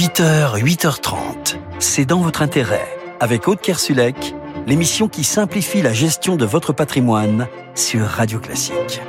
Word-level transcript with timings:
8h, 0.00 0.62
8h30. 0.62 1.58
C'est 1.78 2.06
dans 2.06 2.20
votre 2.20 2.40
intérêt. 2.40 2.88
Avec 3.20 3.46
Aude 3.48 3.60
Kersulek, 3.60 4.34
l'émission 4.66 5.08
qui 5.08 5.24
simplifie 5.24 5.82
la 5.82 5.92
gestion 5.92 6.36
de 6.36 6.46
votre 6.46 6.72
patrimoine 6.72 7.48
sur 7.74 8.06
Radio 8.06 8.40
Classique. 8.40 9.02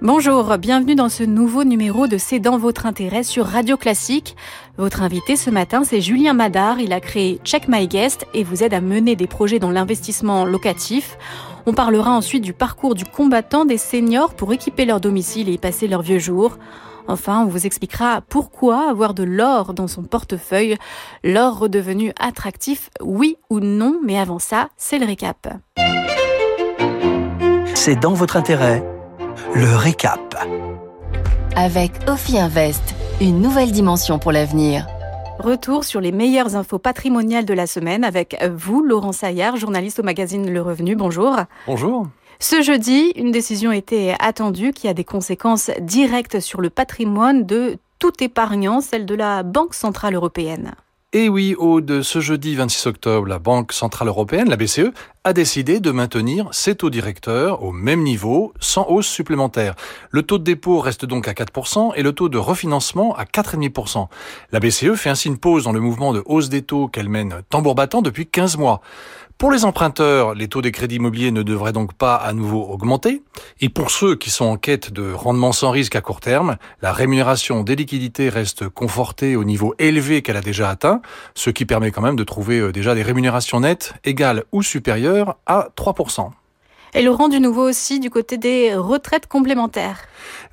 Bonjour, 0.00 0.56
bienvenue 0.56 0.94
dans 0.94 1.10
ce 1.10 1.22
nouveau 1.22 1.64
numéro 1.64 2.06
de 2.06 2.16
C'est 2.16 2.40
dans 2.40 2.56
votre 2.56 2.86
intérêt 2.86 3.22
sur 3.22 3.44
Radio 3.44 3.76
Classique. 3.76 4.34
Votre 4.78 5.02
invité 5.02 5.36
ce 5.36 5.50
matin, 5.50 5.84
c'est 5.84 6.00
Julien 6.00 6.32
Madar. 6.32 6.80
Il 6.80 6.94
a 6.94 7.00
créé 7.00 7.38
Check 7.44 7.68
My 7.68 7.86
Guest 7.86 8.26
et 8.32 8.44
vous 8.44 8.64
aide 8.64 8.72
à 8.72 8.80
mener 8.80 9.14
des 9.14 9.26
projets 9.26 9.58
dans 9.58 9.70
l'investissement 9.70 10.46
locatif. 10.46 11.18
On 11.66 11.72
parlera 11.72 12.10
ensuite 12.10 12.42
du 12.42 12.52
parcours 12.52 12.94
du 12.94 13.04
combattant 13.04 13.64
des 13.64 13.78
seniors 13.78 14.34
pour 14.34 14.52
équiper 14.52 14.84
leur 14.84 15.00
domicile 15.00 15.48
et 15.48 15.52
y 15.52 15.58
passer 15.58 15.88
leurs 15.88 16.02
vieux 16.02 16.18
jours. 16.18 16.58
Enfin, 17.08 17.42
on 17.42 17.46
vous 17.46 17.66
expliquera 17.66 18.20
pourquoi 18.28 18.88
avoir 18.88 19.14
de 19.14 19.24
l'or 19.24 19.74
dans 19.74 19.88
son 19.88 20.02
portefeuille, 20.02 20.76
l'or 21.24 21.58
redevenu 21.58 22.12
attractif, 22.20 22.90
oui 23.02 23.36
ou 23.50 23.60
non, 23.60 23.98
mais 24.04 24.18
avant 24.18 24.38
ça, 24.38 24.68
c'est 24.76 24.98
le 24.98 25.06
récap. 25.06 25.48
C'est 27.74 27.98
dans 27.98 28.12
votre 28.12 28.36
intérêt 28.36 28.84
le 29.54 29.74
récap. 29.74 30.36
Avec 31.56 31.92
Ophi 32.06 32.38
Invest, 32.38 32.94
une 33.20 33.40
nouvelle 33.40 33.72
dimension 33.72 34.18
pour 34.18 34.32
l'avenir. 34.32 34.86
Retour 35.40 35.84
sur 35.84 36.02
les 36.02 36.12
meilleures 36.12 36.54
infos 36.54 36.78
patrimoniales 36.78 37.46
de 37.46 37.54
la 37.54 37.66
semaine 37.66 38.04
avec 38.04 38.36
vous, 38.54 38.82
Laurent 38.82 39.12
Saillard, 39.12 39.56
journaliste 39.56 39.98
au 39.98 40.02
magazine 40.02 40.52
Le 40.52 40.60
Revenu. 40.60 40.96
Bonjour. 40.96 41.34
Bonjour. 41.66 42.08
Ce 42.38 42.60
jeudi, 42.60 43.12
une 43.16 43.30
décision 43.30 43.72
était 43.72 44.14
attendue 44.20 44.72
qui 44.72 44.86
a 44.86 44.92
des 44.92 45.04
conséquences 45.04 45.70
directes 45.80 46.40
sur 46.40 46.60
le 46.60 46.68
patrimoine 46.68 47.46
de 47.46 47.78
tout 47.98 48.12
épargnant, 48.22 48.82
celle 48.82 49.06
de 49.06 49.14
la 49.14 49.42
Banque 49.42 49.72
Centrale 49.72 50.14
Européenne. 50.14 50.74
Et 51.12 51.28
oui, 51.28 51.56
de 51.58 52.02
ce 52.02 52.20
jeudi 52.20 52.54
26 52.54 52.86
octobre, 52.86 53.26
la 53.26 53.40
Banque 53.40 53.72
Centrale 53.72 54.06
Européenne, 54.06 54.48
la 54.48 54.56
BCE, 54.56 54.92
a 55.24 55.32
décidé 55.32 55.80
de 55.80 55.90
maintenir 55.90 56.48
ses 56.52 56.76
taux 56.76 56.88
directeurs 56.88 57.64
au 57.64 57.72
même 57.72 58.04
niveau, 58.04 58.54
sans 58.60 58.86
hausse 58.88 59.08
supplémentaire. 59.08 59.74
Le 60.10 60.22
taux 60.22 60.38
de 60.38 60.44
dépôt 60.44 60.78
reste 60.78 61.06
donc 61.06 61.26
à 61.26 61.32
4% 61.32 61.94
et 61.96 62.04
le 62.04 62.12
taux 62.12 62.28
de 62.28 62.38
refinancement 62.38 63.16
à 63.16 63.24
4,5%. 63.24 64.06
La 64.52 64.60
BCE 64.60 64.94
fait 64.94 65.10
ainsi 65.10 65.26
une 65.26 65.38
pause 65.38 65.64
dans 65.64 65.72
le 65.72 65.80
mouvement 65.80 66.12
de 66.12 66.22
hausse 66.26 66.48
des 66.48 66.62
taux 66.62 66.86
qu'elle 66.86 67.08
mène 67.08 67.42
tambour 67.50 67.74
battant 67.74 68.02
depuis 68.02 68.28
15 68.28 68.56
mois. 68.56 68.80
Pour 69.40 69.50
les 69.50 69.64
emprunteurs, 69.64 70.34
les 70.34 70.48
taux 70.48 70.60
des 70.60 70.70
crédits 70.70 70.96
immobiliers 70.96 71.30
ne 71.30 71.42
devraient 71.42 71.72
donc 71.72 71.94
pas 71.94 72.14
à 72.14 72.34
nouveau 72.34 72.62
augmenter. 72.62 73.22
Et 73.62 73.70
pour 73.70 73.90
ceux 73.90 74.14
qui 74.14 74.28
sont 74.28 74.44
en 74.44 74.58
quête 74.58 74.92
de 74.92 75.14
rendement 75.14 75.52
sans 75.52 75.70
risque 75.70 75.96
à 75.96 76.02
court 76.02 76.20
terme, 76.20 76.58
la 76.82 76.92
rémunération 76.92 77.62
des 77.62 77.74
liquidités 77.74 78.28
reste 78.28 78.68
confortée 78.68 79.36
au 79.36 79.44
niveau 79.44 79.74
élevé 79.78 80.20
qu'elle 80.20 80.36
a 80.36 80.42
déjà 80.42 80.68
atteint, 80.68 81.00
ce 81.34 81.48
qui 81.48 81.64
permet 81.64 81.90
quand 81.90 82.02
même 82.02 82.16
de 82.16 82.24
trouver 82.24 82.58
euh, 82.58 82.70
déjà 82.70 82.94
des 82.94 83.02
rémunérations 83.02 83.60
nettes 83.60 83.94
égales 84.04 84.44
ou 84.52 84.62
supérieures 84.62 85.38
à 85.46 85.68
3%. 85.74 86.32
Et 86.94 87.02
Laurent, 87.02 87.28
du 87.28 87.38
nouveau 87.38 87.68
aussi 87.68 88.00
du 88.00 88.10
côté 88.10 88.36
des 88.36 88.74
retraites 88.74 89.28
complémentaires. 89.28 89.98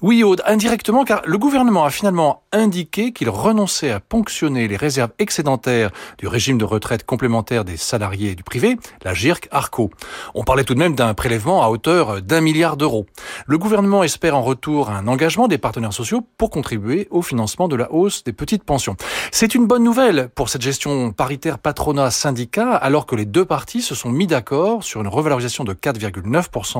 Oui, 0.02 0.23
Aude, 0.23 0.44
indirectement, 0.45 1.03
car 1.03 1.21
le 1.25 1.38
gouvernement 1.39 1.83
a 1.83 1.89
finalement 1.89 2.44
indiqué 2.52 3.11
qu'il 3.11 3.29
renonçait 3.29 3.91
à 3.91 3.99
ponctionner 3.99 4.67
les 4.67 4.77
réserves 4.77 5.09
excédentaires 5.17 5.89
du 6.19 6.27
régime 6.27 6.59
de 6.59 6.66
retraite 6.66 7.03
complémentaire 7.03 7.66
des 7.66 7.77
salariés 7.77 8.35
du 8.35 8.44
privé, 8.44 8.77
la 9.03 9.16
GIRC-ARCO. 9.16 9.89
On 10.35 10.44
parlait 10.44 10.63
tout 10.63 10.75
de 10.75 10.79
même 10.79 10.94
d'un 10.94 11.16
prélèvement 11.16 11.63
à 11.63 11.69
hauteur 11.69 12.21
d'un 12.21 12.41
milliard 12.41 12.77
d'euros. 12.77 13.07
Le 13.47 13.57
gouvernement 13.57 14.03
espère 14.03 14.38
en 14.38 14.44
retour 14.44 14.91
un 14.91 15.07
engagement 15.07 15.47
des 15.47 15.57
partenaires 15.57 15.94
sociaux 15.94 16.22
pour 16.38 16.51
contribuer 16.51 17.07
au 17.09 17.23
financement 17.23 17.67
de 17.67 17.75
la 17.75 17.91
hausse 17.91 18.23
des 18.23 18.33
petites 18.33 18.63
pensions. 18.63 18.95
C'est 19.31 19.56
une 19.56 19.66
bonne 19.66 19.83
nouvelle 19.83 20.29
pour 20.35 20.50
cette 20.50 20.62
gestion 20.62 21.12
paritaire 21.12 21.57
patronat-syndicat, 21.57 22.75
alors 22.75 23.07
que 23.07 23.16
les 23.16 23.25
deux 23.25 23.45
parties 23.45 23.81
se 23.81 23.95
sont 23.95 24.09
mis 24.09 24.28
d'accord 24.28 24.83
sur 24.83 25.01
une 25.01 25.07
revalorisation 25.07 25.63
de 25.63 25.73
4,9% 25.73 26.26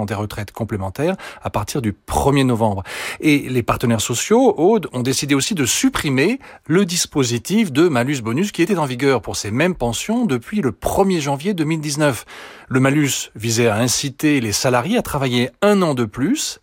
des 0.06 0.14
retraites 0.14 0.52
complémentaires 0.52 1.16
à 1.42 1.50
partir 1.50 1.82
du 1.82 1.94
1er 2.08 2.46
novembre. 2.46 2.84
Et 3.20 3.50
les 3.50 3.64
partenaires 3.64 4.02
sociaux, 4.02 4.54
Aude, 4.58 4.88
ont 4.94 5.02
décidé 5.02 5.36
aussi 5.36 5.56
de 5.56 5.66
supprimer 5.66 6.40
le 6.66 6.86
dispositif 6.86 7.72
de 7.72 7.88
malus-bonus 7.88 8.52
qui 8.52 8.62
était 8.62 8.78
en 8.78 8.86
vigueur 8.86 9.22
pour 9.22 9.36
ces 9.36 9.52
mêmes 9.52 9.76
pensions 9.76 10.26
depuis 10.26 10.62
le 10.62 10.72
1er 10.72 11.20
janvier 11.20 11.54
2019. 11.54 12.26
Le 12.70 12.80
malus 12.80 13.32
visait 13.36 13.68
à 13.68 13.78
inciter 13.78 14.40
les 14.40 14.52
salariés 14.52 14.98
à 14.98 15.02
travailler 15.02 15.50
un 15.62 15.82
an 15.82 15.94
de 15.94 16.06
plus 16.06 16.60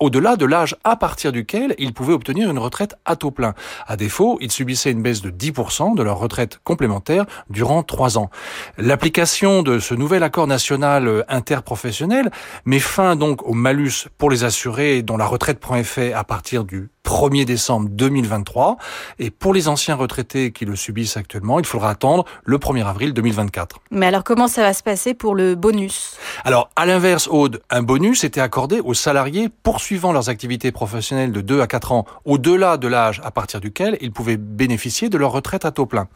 au-delà 0.00 0.36
de 0.36 0.44
l'âge 0.44 0.76
à 0.84 0.96
partir 0.96 1.32
duquel 1.32 1.74
ils 1.78 1.92
pouvaient 1.92 2.12
obtenir 2.12 2.50
une 2.50 2.58
retraite 2.58 2.96
à 3.04 3.16
taux 3.16 3.30
plein. 3.30 3.54
À 3.86 3.96
défaut, 3.96 4.38
ils 4.40 4.50
subissaient 4.50 4.90
une 4.90 5.02
baisse 5.02 5.22
de 5.22 5.30
10% 5.30 5.94
de 5.94 6.02
leur 6.02 6.18
retraite 6.18 6.60
complémentaire 6.64 7.24
durant 7.50 7.82
trois 7.82 8.18
ans. 8.18 8.30
L'application 8.76 9.62
de 9.62 9.78
ce 9.78 9.94
nouvel 9.94 10.22
accord 10.22 10.46
national 10.46 11.08
euh, 11.08 11.22
interprofessionnel 11.28 12.30
met 12.64 12.78
fin 12.78 13.16
donc 13.16 13.46
au 13.46 13.54
malus 13.54 14.08
pour 14.18 14.30
les 14.30 14.44
assurés 14.44 15.02
dont 15.02 15.16
la 15.16 15.26
retraite 15.26 15.60
prend 15.60 15.76
effet 15.76 16.12
à 16.12 16.24
partir 16.24 16.64
du 16.64 16.90
1er 17.08 17.46
décembre 17.46 17.88
2023. 17.90 18.76
Et 19.18 19.30
pour 19.30 19.54
les 19.54 19.68
anciens 19.68 19.94
retraités 19.94 20.52
qui 20.52 20.66
le 20.66 20.76
subissent 20.76 21.16
actuellement, 21.16 21.58
il 21.58 21.64
faudra 21.64 21.88
attendre 21.88 22.26
le 22.44 22.58
1er 22.58 22.84
avril 22.84 23.14
2024. 23.14 23.80
Mais 23.90 24.06
alors 24.06 24.24
comment 24.24 24.46
ça 24.46 24.60
va 24.60 24.74
se 24.74 24.82
passer 24.82 25.14
pour 25.14 25.34
le 25.34 25.54
bonus? 25.54 26.18
Alors 26.44 26.68
à 26.76 26.84
l'inverse, 26.84 27.26
Aude, 27.30 27.62
un 27.70 27.82
bonus 27.82 28.24
était 28.24 28.42
accordé 28.42 28.80
aux 28.80 28.92
salariés 28.92 29.48
poursuivant 29.68 30.12
leurs 30.12 30.30
activités 30.30 30.72
professionnelles 30.72 31.30
de 31.30 31.42
2 31.42 31.60
à 31.60 31.66
4 31.66 31.92
ans 31.92 32.06
au-delà 32.24 32.78
de 32.78 32.88
l'âge 32.88 33.20
à 33.22 33.30
partir 33.30 33.60
duquel 33.60 33.98
ils 34.00 34.12
pouvaient 34.12 34.38
bénéficier 34.38 35.10
de 35.10 35.18
leur 35.18 35.30
retraite 35.30 35.66
à 35.66 35.72
taux 35.72 35.84
plein. 35.84 36.08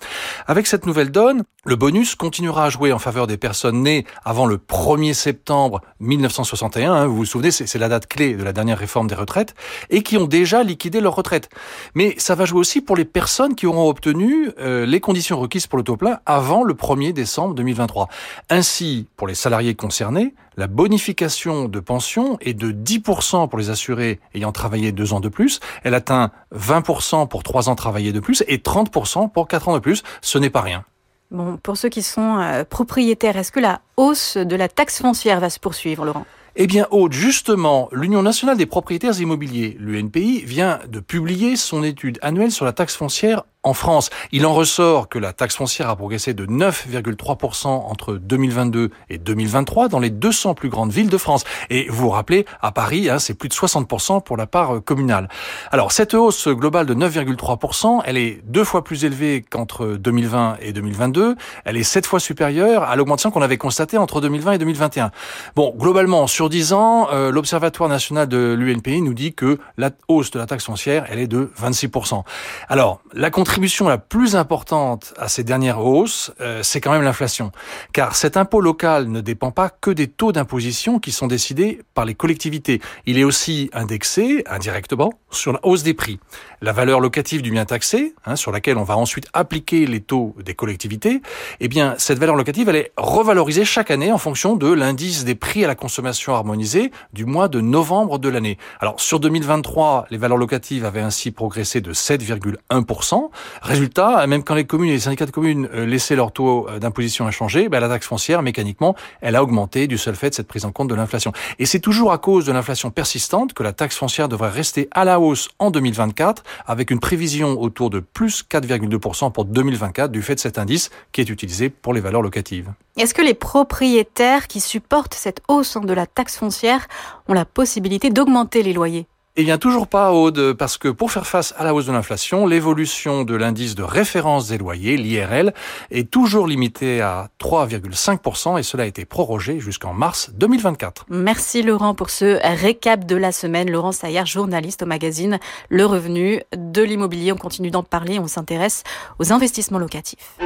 Avec 0.47 0.67
cette 0.67 0.87
nouvelle 0.87 1.11
donne, 1.11 1.43
le 1.67 1.77
bonus 1.77 2.15
continuera 2.15 2.65
à 2.65 2.71
jouer 2.71 2.95
en 2.95 2.99
faveur 2.99 3.27
des 3.27 3.37
personnes 3.37 3.83
nées 3.83 4.07
avant 4.25 4.47
le 4.47 4.57
1er 4.57 5.13
septembre 5.13 5.83
1961, 6.01 6.95
hein, 6.95 7.07
vous 7.07 7.17
vous 7.17 7.25
souvenez, 7.27 7.51
c'est 7.51 7.79
la 7.79 7.91
date 7.91 8.07
clé 8.07 8.37
de 8.37 8.43
la 8.43 8.55
dernière 8.55 8.79
réforme 8.79 9.07
des 9.07 9.15
retraites, 9.15 9.55
et 9.91 10.03
qui 10.03 10.17
ont 10.17 10.27
déjà 10.27 10.63
liquidé 10.63 11.03
leur 11.03 11.15
retraite. 11.15 11.51
Mais 11.95 12.15
ça 12.17 12.35
va 12.35 12.47
jouer 12.47 12.59
aussi 12.59 12.81
pour 12.81 12.97
les 12.97 13.05
personnes 13.05 13.55
qui 13.55 13.67
auront 13.67 13.87
obtenu 13.87 14.51
euh, 14.61 14.87
les 14.87 15.01
conditions 15.01 15.39
requises 15.39 15.67
pour 15.67 15.77
le 15.77 15.85
taux 15.85 15.99
plein 15.99 16.21
avant 16.25 16.65
le 16.65 16.73
1er 16.73 17.13
décembre 17.13 17.55
2023. 17.55 18.09
Ainsi, 18.49 19.09
pour 19.19 19.27
les 19.27 19.35
salariés 19.35 19.75
concernés, 19.75 20.35
la 20.57 20.67
bonification 20.67 21.69
de 21.69 21.81
pension 21.81 22.39
est 22.41 22.55
de 22.55 22.73
10% 22.73 23.49
pour 23.49 23.59
les 23.59 23.71
assurés 23.71 24.21
ayant 24.35 24.53
travaillé 24.53 24.93
deux 24.93 25.13
ans 25.13 25.21
de 25.21 25.29
plus. 25.29 25.61
Elle 25.83 25.95
atteint 25.95 26.31
20% 26.55 27.29
pour 27.29 27.43
trois 27.43 27.69
ans 27.69 27.75
travaillés 27.75 28.13
de 28.13 28.21
plus 28.21 28.45
et 28.49 28.59
30% 28.59 29.31
pour 29.31 29.49
quatre 29.49 29.69
ans 29.69 29.75
de 29.75 29.79
plus. 29.81 30.03
Ce 30.21 30.39
n'est 30.39 30.51
pas 30.51 30.61
rien. 30.61 30.85
Bon, 31.31 31.57
pour 31.57 31.79
ceux 31.79 31.89
qui 31.89 32.03
sont 32.03 32.39
euh, 32.39 32.65
propriétaires, 32.65 33.39
est-ce 33.39 33.53
que 33.53 33.61
la 33.61 33.81
hausse 33.97 34.37
de 34.37 34.55
la 34.55 34.69
taxe 34.69 35.01
foncière 35.01 35.41
va 35.41 35.49
se 35.49 35.59
poursuivre, 35.59 36.05
Laurent? 36.05 36.27
Eh 36.55 36.67
bien, 36.67 36.87
Aude, 36.91 37.15
justement, 37.15 37.89
l'Union 37.93 38.23
nationale 38.23 38.59
des 38.59 38.67
propriétaires 38.67 39.19
immobiliers, 39.19 39.75
l'UNPI, 39.81 40.43
vient 40.45 40.81
de 40.87 41.01
publier 41.01 41.57
son 41.57 41.83
étude 41.83 42.19
annuelle 42.21 42.51
sur 42.51 42.67
la 42.67 42.75
taxe 42.75 42.95
foncière 42.95 43.45
en 43.65 43.75
France. 43.75 44.11
Il 44.33 44.45
en 44.47 44.55
ressort 44.55 45.09
que 45.09 45.19
la 45.19 45.33
taxe 45.33 45.57
foncière 45.57 45.89
a 45.89 45.97
progressé 45.97 46.35
de 46.35 46.47
9,3% 46.47 47.67
entre 47.67 48.15
2022 48.15 48.91
et 49.09 49.19
2023 49.19 49.89
dans 49.89 50.01
les 50.01 50.11
200 50.11 50.55
plus 50.55 50.69
grandes 50.69 50.91
villes 50.91 51.09
de 51.09 51.19
France. 51.19 51.45
Et 51.71 51.87
vous 51.89 52.03
vous 52.03 52.11
rappelez, 52.11 52.45
à 52.61 52.73
Paris, 52.73 53.09
hein, 53.09 53.19
c'est 53.19 53.35
plus 53.35 53.49
de 53.49 53.55
60% 53.55 54.23
pour 54.23 54.37
la 54.37 54.47
part 54.47 54.77
euh, 54.77 54.81
communale. 54.81 55.29
Alors, 55.71 55.93
cette 55.93 56.15
hausse 56.15 56.49
globale 56.49 56.87
de 56.87 56.95
9,3%, 56.95 58.03
elle 58.05 58.17
est 58.17 58.41
deux 58.45 58.65
fois 58.65 58.83
plus 58.83 59.05
élevée 59.05 59.45
qu'entre 59.49 59.87
2020 59.87 60.57
et 60.61 60.73
2022. 60.73 61.37
Elle 61.65 61.77
est 61.77 61.83
sept 61.83 62.07
fois 62.07 62.21
supérieure 62.21 62.83
à 62.83 62.97
l'augmentation 62.97 63.31
qu'on 63.31 63.43
avait 63.43 63.59
constatée 63.59 63.99
entre 63.99 64.21
2020 64.21 64.53
et 64.53 64.59
2021. 64.59 65.11
Bon, 65.55 65.75
globalement, 65.77 66.27
sur 66.27 66.49
10 66.49 66.73
ans, 66.73 67.09
euh, 67.13 67.31
l'Observatoire 67.31 67.89
national 67.89 68.27
de 68.29 68.57
l'UNPI 68.59 69.03
nous 69.03 69.15
dit 69.15 69.35
que 69.35 69.59
la 69.77 69.91
hausse 70.09 70.31
de 70.31 70.39
la 70.39 70.47
taxe 70.47 70.65
foncière, 70.65 71.07
elle 71.11 71.21
est 71.21 71.29
de 71.29 71.51
26%. 71.61 72.25
Alors, 72.69 73.01
la 73.13 73.31
contribution 73.53 73.87
la 73.87 73.99
plus 73.99 74.35
importante 74.35 75.13
à 75.19 75.29
ces 75.29 75.45
dernières 75.45 75.85
hausses, 75.85 76.33
euh, 76.41 76.61
c'est 76.63 76.81
quand 76.81 76.91
même 76.91 77.03
l'inflation. 77.03 77.53
Car 77.93 78.17
cet 78.17 78.39
impôt 78.39 78.63
local 78.63 79.09
ne 79.09 79.21
dépend 79.21 79.51
pas 79.51 79.69
que 79.69 79.91
des 79.91 80.07
taux 80.07 80.33
d'imposition 80.33 80.99
qui 80.99 81.13
sont 81.13 81.27
décidés 81.27 81.83
par 81.93 82.07
les 82.07 82.15
collectivités. 82.15 82.81
Il 83.05 83.19
est 83.19 83.25
aussi 83.25 83.69
indexé, 83.75 84.43
indirectement, 84.49 85.13
sur 85.31 85.53
la 85.53 85.61
hausse 85.65 85.83
des 85.83 85.93
prix. 85.93 86.19
La 86.63 86.73
valeur 86.73 86.99
locative 86.99 87.43
du 87.43 87.51
bien 87.51 87.67
taxé, 87.67 88.15
hein, 88.25 88.37
sur 88.37 88.53
laquelle 88.53 88.79
on 88.79 88.85
va 88.85 88.97
ensuite 88.97 89.29
appliquer 89.35 89.85
les 89.85 90.01
taux 90.01 90.35
des 90.43 90.55
collectivités, 90.55 91.21
eh 91.61 91.69
bien, 91.69 91.95
cette 91.99 92.19
valeur 92.19 92.37
locative, 92.37 92.71
elle 92.71 92.77
est 92.77 92.93
revalorisée 92.97 93.67
chaque 93.67 93.91
année 93.91 94.13
en 94.13 94.19
fonction 94.19 94.57
de 94.57 94.73
l'indice 94.73 95.27
des 95.27 95.35
prix 95.35 95.63
à 95.63 95.67
la 95.67 95.75
consommation 95.75 96.35
harmonisée 96.35 96.91
du 97.13 97.27
mois 97.27 97.49
de 97.49 97.61
novembre 97.61 98.19
de 98.19 98.31
l'année. 98.31 98.57
Alors, 98.81 98.99
sur 98.99 99.21
2023, 99.21 100.07
les 100.11 100.17
valeurs 100.17 100.39
locatives 100.39 100.87
avaient 100.87 101.01
ainsi 101.03 101.33
progressé 101.33 101.83
de 101.83 101.93
7,1%, 101.93 103.31
Résultat, 103.63 104.27
même 104.27 104.45
quand 104.45 104.55
les 104.55 104.65
communes 104.65 104.91
et 104.91 104.95
les 104.95 105.01
syndicats 105.01 105.27
de 105.27 105.31
communes 105.31 105.69
laissaient 105.69 106.17
leur 106.17 106.33
taux 106.33 106.69
d'imposition 106.81 107.27
inchangé, 107.27 107.69
ben, 107.69 107.81
la 107.81 107.89
taxe 107.89 108.07
foncière, 108.07 108.43
mécaniquement, 108.43 108.95
elle 109.21 109.37
a 109.37 109.43
augmenté 109.43 109.87
du 109.87 109.99
seul 109.99 110.15
fait 110.15 110.31
de 110.31 110.35
cette 110.35 110.49
prise 110.49 110.65
en 110.65 110.73
compte 110.73 110.89
de 110.89 110.95
l'inflation. 110.95 111.33
Et 111.59 111.67
c'est 111.67 111.81
toujours 111.81 112.13
à 112.13 112.19
cause 112.19 112.47
de 112.47 112.53
l'inflation 112.53 112.91
persistante 112.91 113.53
que 113.53 113.63
la 113.63 113.73
taxe 113.73 113.97
foncière 113.97 114.29
devrait 114.29 114.51
rester 114.51 114.89
à 114.93 115.05
la 115.05 115.21
hausse 115.21 115.49
en 115.59 115.71
2024, 115.71 116.43
avec 116.67 116.91
une 116.91 117.01
prévision 117.01 117.61
autour 117.61 117.91
de 117.91 118.01
plus 118.01 118.45
4,2% 118.49 119.33
pour 119.33 119.45
2024 119.45 120.11
du 120.11 120.23
fait 120.23 120.35
de 120.35 120.41
cet 120.41 120.59
indice 120.59 120.91
qui 121.13 121.21
est 121.21 121.29
utilisé 121.31 121.71
pour 121.71 121.95
les 121.95 122.01
valeurs 122.01 122.23
locatives. 122.23 122.73
Est-ce 122.97 123.15
que 123.15 123.23
les 123.23 123.35
propriétaires 123.35 124.49
qui 124.49 124.61
supportent 124.61 125.15
cette 125.15 125.41
hausse 125.49 125.79
de 125.83 125.93
la 125.95 126.07
taxe 126.07 126.37
foncière 126.37 126.87
ont 127.29 127.35
la 127.35 127.45
possibilité 127.45 128.11
d'augmenter 128.11 128.63
les 128.63 128.73
loyers? 128.73 129.07
Eh 129.35 129.45
bien, 129.45 129.57
toujours 129.57 129.87
pas, 129.87 130.13
Aude, 130.13 130.53
parce 130.53 130.77
que 130.77 130.89
pour 130.89 131.11
faire 131.11 131.27
face 131.27 131.55
à 131.57 131.65
la 131.65 131.75
hausse 131.75 131.87
de 131.87 131.93
l'inflation, 131.93 132.47
l'évolution 132.47 133.25
de 133.25 133.35
l'indice 133.35 133.75
de 133.75 133.83
référence 133.83 134.49
des 134.49 134.59
loyers, 134.59 134.99
l'IRL, 134.99 135.55
est 135.91 136.11
toujours 136.11 136.47
limitée 136.47 137.01
à 137.01 137.29
3,5% 137.41 138.59
et 138.59 138.63
cela 138.63 138.83
a 138.83 138.87
été 138.87 139.07
prorogé 139.07 139.59
jusqu'en 139.59 139.95
mars 139.95 140.31
2024. 140.35 141.07
Merci 141.09 141.63
Laurent 141.63 141.95
pour 141.95 142.11
ce 142.11 142.39
récap 142.61 143.07
de 143.07 143.17
la 143.17 143.33
semaine. 143.33 143.71
Laurent 143.71 143.93
Saillard, 143.93 144.27
journaliste 144.27 144.83
au 144.83 144.87
magazine 144.87 145.39
Le 145.71 145.87
Revenu 145.87 146.43
de 146.55 146.83
l'immobilier. 146.83 147.33
On 147.33 147.37
continue 147.37 147.71
d'en 147.71 147.83
parler, 147.83 148.19
on 148.19 148.27
s'intéresse 148.27 148.83
aux 149.19 149.33
investissements 149.33 149.79
locatifs. 149.79 150.37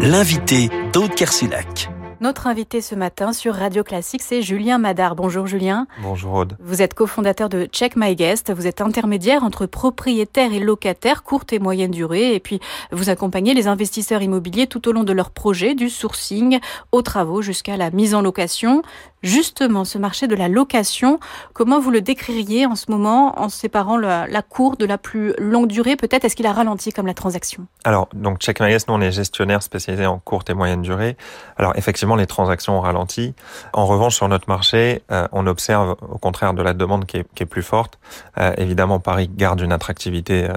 L'invité 0.00 0.70
d'Aude 0.92 1.14
Kersulak. 1.16 1.88
Notre 2.24 2.46
invité 2.46 2.80
ce 2.80 2.94
matin 2.94 3.34
sur 3.34 3.54
Radio 3.54 3.84
Classique, 3.84 4.22
c'est 4.22 4.40
Julien 4.40 4.78
Madar. 4.78 5.14
Bonjour 5.14 5.46
Julien. 5.46 5.86
Bonjour 6.02 6.32
Aude. 6.32 6.56
Vous 6.58 6.80
êtes 6.80 6.94
cofondateur 6.94 7.50
de 7.50 7.66
Check 7.66 7.96
My 7.96 8.16
Guest. 8.16 8.50
Vous 8.50 8.66
êtes 8.66 8.80
intermédiaire 8.80 9.44
entre 9.44 9.66
propriétaires 9.66 10.54
et 10.54 10.58
locataires, 10.58 11.22
courte 11.22 11.52
et 11.52 11.58
moyenne 11.58 11.90
durée. 11.90 12.34
Et 12.34 12.40
puis, 12.40 12.60
vous 12.92 13.10
accompagnez 13.10 13.52
les 13.52 13.68
investisseurs 13.68 14.22
immobiliers 14.22 14.66
tout 14.66 14.88
au 14.88 14.92
long 14.92 15.04
de 15.04 15.12
leur 15.12 15.32
projet, 15.32 15.74
du 15.74 15.90
sourcing 15.90 16.60
aux 16.92 17.02
travaux 17.02 17.42
jusqu'à 17.42 17.76
la 17.76 17.90
mise 17.90 18.14
en 18.14 18.22
location. 18.22 18.80
Justement, 19.24 19.86
ce 19.86 19.96
marché 19.96 20.26
de 20.26 20.34
la 20.34 20.48
location, 20.48 21.18
comment 21.54 21.80
vous 21.80 21.90
le 21.90 22.02
décririez 22.02 22.66
en 22.66 22.74
ce 22.76 22.90
moment 22.90 23.40
en 23.40 23.48
séparant 23.48 23.96
la, 23.96 24.42
courte 24.42 24.78
de 24.78 24.84
la 24.84 24.98
plus 24.98 25.32
longue 25.38 25.66
durée? 25.66 25.96
Peut-être 25.96 26.26
est-ce 26.26 26.36
qu'il 26.36 26.46
a 26.46 26.52
ralenti 26.52 26.92
comme 26.92 27.06
la 27.06 27.14
transaction? 27.14 27.66
Alors, 27.84 28.10
donc 28.12 28.40
Check 28.40 28.60
My 28.60 28.70
nous 28.70 28.80
on 28.88 29.00
est 29.00 29.12
gestionnaire 29.12 29.62
spécialisé 29.62 30.04
en 30.04 30.18
courte 30.18 30.50
et 30.50 30.54
moyenne 30.54 30.82
durée. 30.82 31.16
Alors 31.56 31.72
effectivement, 31.76 32.16
les 32.16 32.26
transactions 32.26 32.76
ont 32.76 32.82
ralenti. 32.82 33.32
En 33.72 33.86
revanche, 33.86 34.14
sur 34.14 34.28
notre 34.28 34.46
marché, 34.46 35.02
euh, 35.10 35.26
on 35.32 35.46
observe 35.46 35.96
au 36.02 36.18
contraire 36.18 36.52
de 36.52 36.60
la 36.60 36.74
demande 36.74 37.06
qui 37.06 37.16
est, 37.16 37.46
plus 37.46 37.62
forte. 37.62 37.98
Euh, 38.36 38.52
évidemment, 38.58 39.00
Paris 39.00 39.30
garde 39.34 39.62
une 39.62 39.72
attractivité 39.72 40.50
euh, 40.50 40.52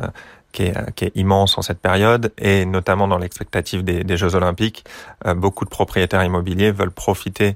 qui 0.52 0.64
est, 0.64 1.16
immense 1.16 1.58
en 1.58 1.62
cette 1.62 1.80
période 1.80 2.34
et 2.38 2.66
notamment 2.66 3.08
dans 3.08 3.18
l'expectative 3.18 3.86
des, 3.86 4.18
Jeux 4.18 4.36
Olympiques, 4.36 4.84
beaucoup 5.36 5.64
de 5.64 5.70
propriétaires 5.70 6.24
immobiliers 6.24 6.72
veulent 6.72 6.92
profiter 6.92 7.56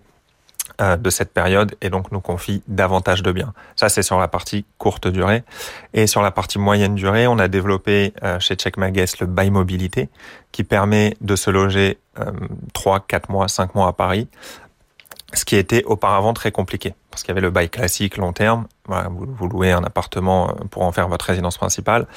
de 0.80 1.10
cette 1.10 1.34
période 1.34 1.76
et 1.82 1.90
donc 1.90 2.12
nous 2.12 2.22
confient 2.22 2.64
davantage 2.68 3.24
de 3.24 3.32
biens. 3.32 3.54
Ça, 3.76 3.90
c'est 3.90 4.02
sur 4.02 4.20
la 4.20 4.28
partie 4.28 4.66
courte 4.78 5.08
durée. 5.08 5.44
Et 5.94 6.08
sur 6.08 6.22
la 6.22 6.32
partie 6.32 6.60
moyenne 6.60 6.96
durée, 6.96 7.28
on 7.28 7.40
a 7.40 7.48
développé 7.48 8.14
chez 8.40 8.56
Check 8.56 8.78
le 8.78 9.26
bail 9.26 9.52
mobilité 9.52 10.10
qui 10.52 10.64
permet 10.64 11.16
de 11.22 11.36
se 11.36 11.50
loger 11.50 11.98
euh, 12.20 12.32
3, 12.74 13.06
4 13.08 13.30
mois, 13.30 13.48
5 13.48 13.76
mois 13.76 13.88
à 13.88 13.94
Paris, 13.94 14.28
ce 15.34 15.46
qui 15.46 15.56
était 15.56 15.84
auparavant 15.86 16.34
très 16.34 16.52
compliqué, 16.52 16.94
parce 17.10 17.24
qu'il 17.24 17.30
y 17.30 17.32
avait 17.32 17.42
le 17.42 17.52
bail 17.52 17.70
classique 17.70 18.18
long 18.18 18.34
terme, 18.34 18.68
voilà, 18.86 19.10
vous, 19.10 19.48
louez 19.48 19.72
un 19.72 19.84
appartement 19.84 20.50
euh, 20.50 20.54
pour 20.70 20.84
en 20.84 20.92
faire 20.92 21.08
votre 21.08 21.26
résidence 21.26 21.58
principale, 21.58 22.08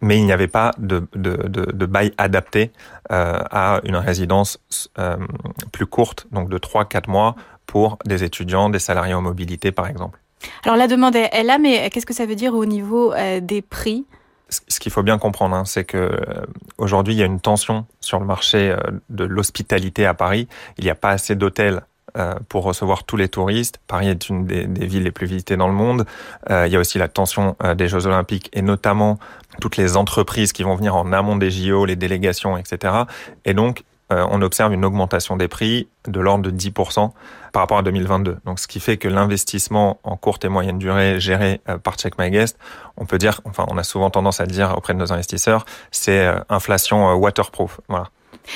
mais 0.00 0.18
il 0.18 0.24
n'y 0.24 0.32
avait 0.32 0.48
pas 0.48 0.72
de, 0.78 1.06
de, 1.14 1.36
de, 1.36 1.86
bail 1.86 2.12
adapté 2.18 2.72
euh, 3.10 3.42
à 3.50 3.80
une 3.84 3.96
résidence 3.96 4.60
euh, 4.98 5.16
plus 5.72 5.86
courte, 5.86 6.26
donc 6.30 6.48
de 6.48 6.58
3-4 6.58 7.10
mois 7.10 7.34
pour 7.68 7.98
des 8.04 8.24
étudiants, 8.24 8.70
des 8.70 8.80
salariés 8.80 9.14
en 9.14 9.22
mobilité 9.22 9.70
par 9.70 9.86
exemple. 9.86 10.18
Alors 10.64 10.76
la 10.76 10.88
demande 10.88 11.14
est 11.14 11.42
là, 11.44 11.58
mais 11.58 11.90
qu'est-ce 11.90 12.06
que 12.06 12.14
ça 12.14 12.26
veut 12.26 12.34
dire 12.34 12.54
au 12.54 12.64
niveau 12.64 13.12
euh, 13.12 13.40
des 13.40 13.62
prix? 13.62 14.04
Ce 14.48 14.80
qu'il 14.80 14.90
faut 14.90 15.02
bien 15.02 15.18
comprendre, 15.18 15.54
hein, 15.54 15.64
c'est 15.66 15.84
que 15.84 15.98
euh, 15.98 16.46
aujourd'hui 16.78 17.14
il 17.14 17.18
y 17.18 17.22
a 17.22 17.26
une 17.26 17.40
tension 17.40 17.86
sur 18.00 18.18
le 18.18 18.24
marché 18.24 18.70
euh, 18.70 18.78
de 19.10 19.24
l'hospitalité 19.24 20.06
à 20.06 20.14
Paris. 20.14 20.48
Il 20.78 20.84
n'y 20.84 20.90
a 20.90 20.94
pas 20.94 21.10
assez 21.10 21.36
d'hôtels 21.36 21.82
pour 22.48 22.64
recevoir 22.64 23.04
tous 23.04 23.16
les 23.16 23.28
touristes. 23.28 23.78
Paris 23.86 24.08
est 24.08 24.28
une 24.28 24.44
des, 24.44 24.64
villes 24.64 25.04
les 25.04 25.12
plus 25.12 25.26
visitées 25.26 25.56
dans 25.56 25.68
le 25.68 25.74
monde. 25.74 26.04
il 26.50 26.66
y 26.66 26.74
a 26.74 26.78
aussi 26.80 26.98
la 26.98 27.06
tension 27.06 27.54
des 27.76 27.86
Jeux 27.86 28.06
Olympiques 28.06 28.48
et 28.54 28.62
notamment 28.62 29.20
toutes 29.60 29.76
les 29.76 29.96
entreprises 29.96 30.52
qui 30.52 30.64
vont 30.64 30.74
venir 30.74 30.96
en 30.96 31.12
amont 31.12 31.36
des 31.36 31.50
JO, 31.50 31.84
les 31.84 31.94
délégations, 31.94 32.56
etc. 32.56 33.04
Et 33.44 33.54
donc 33.54 33.84
on 34.10 34.40
observe 34.42 34.72
une 34.72 34.84
augmentation 34.84 35.36
des 35.36 35.48
prix 35.48 35.88
de 36.06 36.20
l'ordre 36.20 36.50
de 36.50 36.50
10% 36.50 37.10
par 37.52 37.62
rapport 37.62 37.78
à 37.78 37.82
2022. 37.82 38.38
Donc, 38.44 38.58
ce 38.58 38.66
qui 38.66 38.80
fait 38.80 38.96
que 38.96 39.08
l'investissement 39.08 39.98
en 40.04 40.16
courte 40.16 40.44
et 40.44 40.48
moyenne 40.48 40.78
durée 40.78 41.20
géré 41.20 41.60
euh, 41.68 41.78
par 41.78 41.96
Check 41.96 42.18
My 42.18 42.30
Guest, 42.30 42.58
on 42.96 43.06
peut 43.06 43.18
dire, 43.18 43.40
enfin, 43.44 43.66
on 43.68 43.78
a 43.78 43.82
souvent 43.82 44.10
tendance 44.10 44.40
à 44.40 44.44
le 44.44 44.50
dire 44.50 44.74
auprès 44.76 44.94
de 44.94 44.98
nos 44.98 45.12
investisseurs, 45.12 45.64
c'est 45.90 46.26
euh, 46.26 46.38
inflation 46.48 47.14
waterproof. 47.14 47.80
Voilà. 47.88 48.08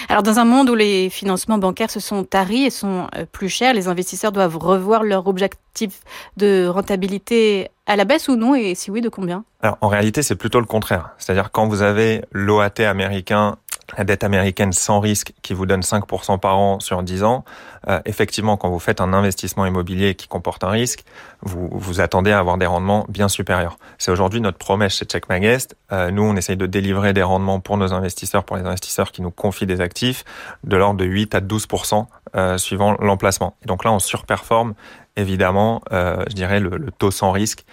Alors, 0.08 0.22
dans 0.22 0.38
un 0.38 0.44
monde 0.44 0.70
où 0.70 0.74
les 0.74 1.10
financements 1.10 1.58
bancaires 1.58 1.90
se 1.90 2.00
sont 2.00 2.24
taris 2.24 2.64
et 2.64 2.70
sont 2.70 3.08
plus 3.30 3.50
chers, 3.50 3.74
les 3.74 3.88
investisseurs 3.88 4.32
doivent 4.32 4.56
revoir 4.56 5.02
leur 5.02 5.26
objectif 5.26 6.00
de 6.38 6.66
rentabilité 6.66 7.68
à 7.86 7.96
la 7.96 8.04
baisse 8.04 8.28
ou 8.28 8.36
non? 8.36 8.54
Et 8.54 8.74
si 8.74 8.90
oui, 8.90 9.02
de 9.02 9.10
combien? 9.10 9.44
Alors, 9.60 9.76
en 9.82 9.88
réalité, 9.88 10.22
c'est 10.22 10.36
plutôt 10.36 10.60
le 10.60 10.66
contraire. 10.66 11.10
C'est-à-dire, 11.18 11.50
quand 11.50 11.66
vous 11.66 11.82
avez 11.82 12.24
l'OAT 12.32 12.80
américain 12.80 13.56
la 13.96 14.04
dette 14.04 14.24
américaine 14.24 14.72
sans 14.72 15.00
risque 15.00 15.32
qui 15.42 15.54
vous 15.54 15.66
donne 15.66 15.80
5% 15.80 16.38
par 16.38 16.58
an 16.58 16.80
sur 16.80 17.02
10 17.02 17.24
ans, 17.24 17.44
euh, 17.88 18.00
effectivement, 18.04 18.56
quand 18.56 18.70
vous 18.70 18.78
faites 18.78 19.00
un 19.00 19.12
investissement 19.12 19.66
immobilier 19.66 20.14
qui 20.14 20.28
comporte 20.28 20.64
un 20.64 20.70
risque, 20.70 21.04
vous 21.42 21.68
vous 21.72 22.00
attendez 22.00 22.32
à 22.32 22.38
avoir 22.38 22.56
des 22.56 22.66
rendements 22.66 23.04
bien 23.08 23.28
supérieurs. 23.28 23.76
C'est 23.98 24.10
aujourd'hui 24.10 24.40
notre 24.40 24.58
promesse 24.58 24.96
chez 24.96 25.04
Check 25.04 25.28
My 25.28 25.42
euh, 25.92 26.10
nous, 26.10 26.22
on 26.22 26.36
essaye 26.36 26.56
de 26.56 26.66
délivrer 26.66 27.12
des 27.12 27.22
rendements 27.22 27.60
pour 27.60 27.76
nos 27.76 27.92
investisseurs, 27.92 28.44
pour 28.44 28.56
les 28.56 28.64
investisseurs 28.64 29.10
qui 29.10 29.22
nous 29.22 29.30
confient 29.30 29.66
des 29.66 29.80
actifs, 29.80 30.24
de 30.64 30.76
l'ordre 30.76 30.98
de 30.98 31.04
8 31.04 31.34
à 31.34 31.40
12% 31.40 32.06
euh, 32.34 32.58
suivant 32.58 32.96
l'emplacement. 33.00 33.56
Et 33.62 33.66
donc 33.66 33.84
là, 33.84 33.92
on 33.92 33.98
surperforme 33.98 34.74
évidemment, 35.16 35.82
je 35.90 36.32
dirais, 36.32 36.58
le, 36.58 36.90
taux 36.90 37.10
sans 37.10 37.32
risque, 37.32 37.66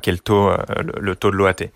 qui 0.00 0.08
est 0.08 0.12
le 0.14 0.18
taux, 0.18 0.50
le 0.78 1.14
taux 1.14 1.30
de 1.30 1.36
l'OAT. 1.36 1.68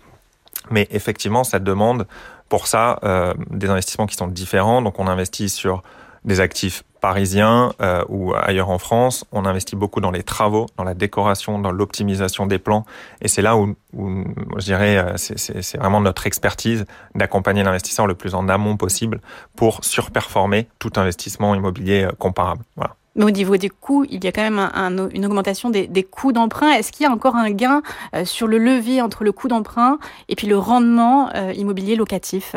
Mais 0.71 0.87
effectivement, 0.89 1.43
ça 1.43 1.59
demande 1.59 2.07
pour 2.51 2.67
ça 2.67 2.99
euh, 3.05 3.33
des 3.49 3.69
investissements 3.69 4.07
qui 4.07 4.17
sont 4.17 4.27
différents. 4.27 4.81
Donc 4.81 4.99
on 4.99 5.07
investit 5.07 5.47
sur 5.47 5.83
des 6.25 6.41
actifs 6.41 6.83
parisiens 6.99 7.71
euh, 7.81 8.03
ou 8.09 8.33
ailleurs 8.35 8.69
en 8.69 8.77
France. 8.77 9.23
On 9.31 9.45
investit 9.45 9.77
beaucoup 9.77 10.01
dans 10.01 10.11
les 10.11 10.21
travaux, 10.21 10.65
dans 10.75 10.83
la 10.83 10.93
décoration, 10.93 11.59
dans 11.59 11.71
l'optimisation 11.71 12.45
des 12.47 12.59
plans. 12.59 12.85
Et 13.21 13.29
c'est 13.29 13.41
là 13.41 13.55
où, 13.55 13.73
où, 13.93 14.25
je 14.57 14.65
dirais, 14.65 14.97
euh, 14.97 15.13
c'est 15.15 15.77
vraiment 15.77 16.01
notre 16.01 16.27
expertise 16.27 16.85
d'accompagner 17.15 17.63
l'investisseur 17.63 18.05
le 18.05 18.15
plus 18.15 18.35
en 18.35 18.49
amont 18.49 18.75
possible 18.75 19.21
pour 19.55 19.83
surperformer 19.85 20.67
tout 20.77 20.91
investissement 20.97 21.55
immobilier 21.55 22.03
euh, 22.03 22.11
comparable. 22.19 22.65
Voilà. 22.75 22.95
Mais 23.15 23.25
au 23.25 23.31
niveau 23.31 23.57
des 23.57 23.69
coûts, 23.69 24.05
il 24.09 24.23
y 24.23 24.27
a 24.27 24.31
quand 24.31 24.41
même 24.41 24.59
un, 24.59 25.09
une 25.09 25.25
augmentation 25.25 25.69
des, 25.69 26.03
coûts 26.03 26.31
d'emprunt. 26.31 26.71
Est-ce 26.71 26.91
qu'il 26.91 27.05
y 27.05 27.07
a 27.07 27.11
encore 27.11 27.35
un 27.35 27.51
gain 27.51 27.81
euh, 28.15 28.23
sur 28.25 28.47
le 28.47 28.57
levier 28.57 29.01
entre 29.01 29.23
le 29.23 29.31
coût 29.31 29.47
d'emprunt 29.47 29.99
et 30.29 30.35
puis 30.35 30.47
le 30.47 30.57
rendement 30.57 31.29
euh, 31.35 31.51
immobilier 31.53 31.95
locatif? 31.95 32.55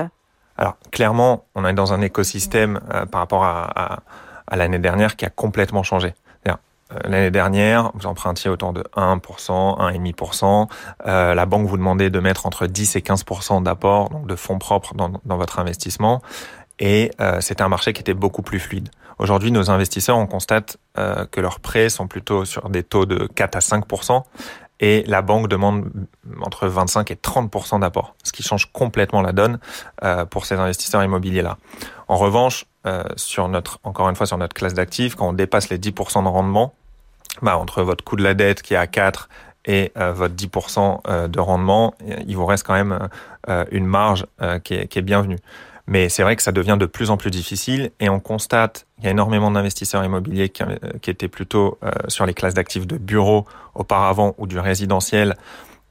Alors 0.57 0.77
clairement, 0.93 1.45
on 1.57 1.65
est 1.65 1.73
dans 1.73 1.93
un 1.93 2.01
écosystème 2.01 2.81
euh, 2.93 3.05
par 3.07 3.21
rapport 3.21 3.45
à, 3.45 4.01
l'année 4.53 4.79
dernière 4.79 5.17
qui 5.17 5.25
a 5.25 5.31
complètement 5.31 5.83
changé. 5.83 6.15
L'année 7.07 7.33
dernière, 7.33 7.91
vous 7.95 8.07
empruntiez 8.07 8.51
autant 8.51 8.73
de 8.73 8.85
1%, 8.95 9.19
1,5%. 9.19 10.69
Euh, 11.07 11.35
la 11.35 11.47
banque 11.47 11.67
vous 11.67 11.79
demandait 11.79 12.11
de 12.11 12.21
mettre 12.21 12.47
entre 12.47 12.69
10 12.69 12.95
et 12.95 13.01
15% 13.01 13.65
d'apport, 13.65 14.11
donc 14.11 14.29
de 14.29 14.37
fonds 14.37 14.59
propres 14.59 14.95
dans, 14.95 15.11
votre 15.25 15.59
investissement. 15.59 16.23
Et 16.79 17.11
c'était 17.41 17.63
un 17.63 17.69
marché 17.69 17.95
qui 17.95 18.01
était 18.01 18.15
beaucoup 18.15 18.43
plus 18.43 18.61
fluide. 18.61 18.91
Aujourd'hui, 19.19 19.53
nos 19.53 19.71
investisseurs, 19.71 20.17
on 20.17 20.27
constate 20.27 20.77
euh, 20.99 21.27
que 21.31 21.41
leurs 21.41 21.61
prêts 21.61 21.89
sont 21.89 22.07
plutôt 22.07 22.45
sur 22.45 22.69
des 22.69 22.83
taux 22.83 23.07
de 23.07 23.29
4 23.35 23.57
à 23.57 23.61
5% 23.61 24.23
et 24.81 25.05
la 25.07 25.23
banque 25.23 25.49
demande 25.49 25.91
entre 26.43 26.67
25 26.67 27.11
et 27.11 27.15
30% 27.15 27.81
d'apport, 27.81 28.15
ce 28.23 28.33
qui 28.33 28.43
change 28.43 28.71
complètement 28.73 29.23
la 29.23 29.33
donne 29.33 29.59
euh, 30.03 30.25
pour 30.25 30.47
ces 30.47 30.57
investisseurs 30.57 31.03
immobiliers-là. 31.03 31.59
En 32.09 32.17
revanche, 32.17 32.67
euh, 32.87 33.05
sur 33.17 33.49
notre, 33.49 33.79
encore 33.85 34.09
une 34.09 34.17
fois, 34.17 34.27
sur 34.27 34.37
notre 34.37 34.55
classe 34.55 34.75
d'actifs, 34.75 35.15
quand 35.15 35.29
on 35.29 35.33
dépasse 35.33 35.71
les 35.71 35.79
10% 35.79 36.25
de 36.25 36.29
rendement, 36.29 36.75
bah, 37.43 37.57
entre 37.57 37.83
votre 37.83 38.05
coût 38.05 38.17
de 38.17 38.23
la 38.23 38.35
dette 38.35 38.63
qui 38.63 38.75
est 38.75 38.79
à 38.79 38.87
4 38.87 39.29
et 39.67 39.93
votre 39.97 40.35
10% 40.35 41.01
euh, 41.09 41.27
de 41.27 41.41
rendement, 41.41 41.95
il 42.27 42.37
vous 42.37 42.45
reste 42.45 42.67
quand 42.67 42.75
même 42.75 43.09
une 43.71 43.87
marge 43.87 44.27
qui 44.63 44.75
est 44.75 45.03
bienvenue. 45.03 45.39
Mais 45.87 46.09
c'est 46.09 46.23
vrai 46.23 46.35
que 46.35 46.43
ça 46.43 46.53
devient 46.53 46.77
de 46.79 46.87
plus 46.87 47.11
en 47.11 47.17
plus 47.17 47.31
difficile 47.31 47.91
et 48.01 48.09
on 48.09 48.19
constate 48.21 48.87
qu'il 48.97 49.05
y 49.05 49.09
a 49.09 49.11
énormément 49.11 49.51
d'investisseurs 49.51 50.03
immobiliers 50.05 50.49
qui, 50.49 50.63
qui, 51.03 51.11
étaient 51.11 51.29
plutôt 51.29 51.79
euh, 51.85 51.91
sur 52.09 52.25
les 52.25 52.33
classes 52.33 52.55
d'actifs 52.55 52.87
de 52.87 52.97
bureaux 52.97 53.45
auparavant 53.75 54.35
ou 54.39 54.47
du 54.47 54.59
résidentiel 54.59 55.35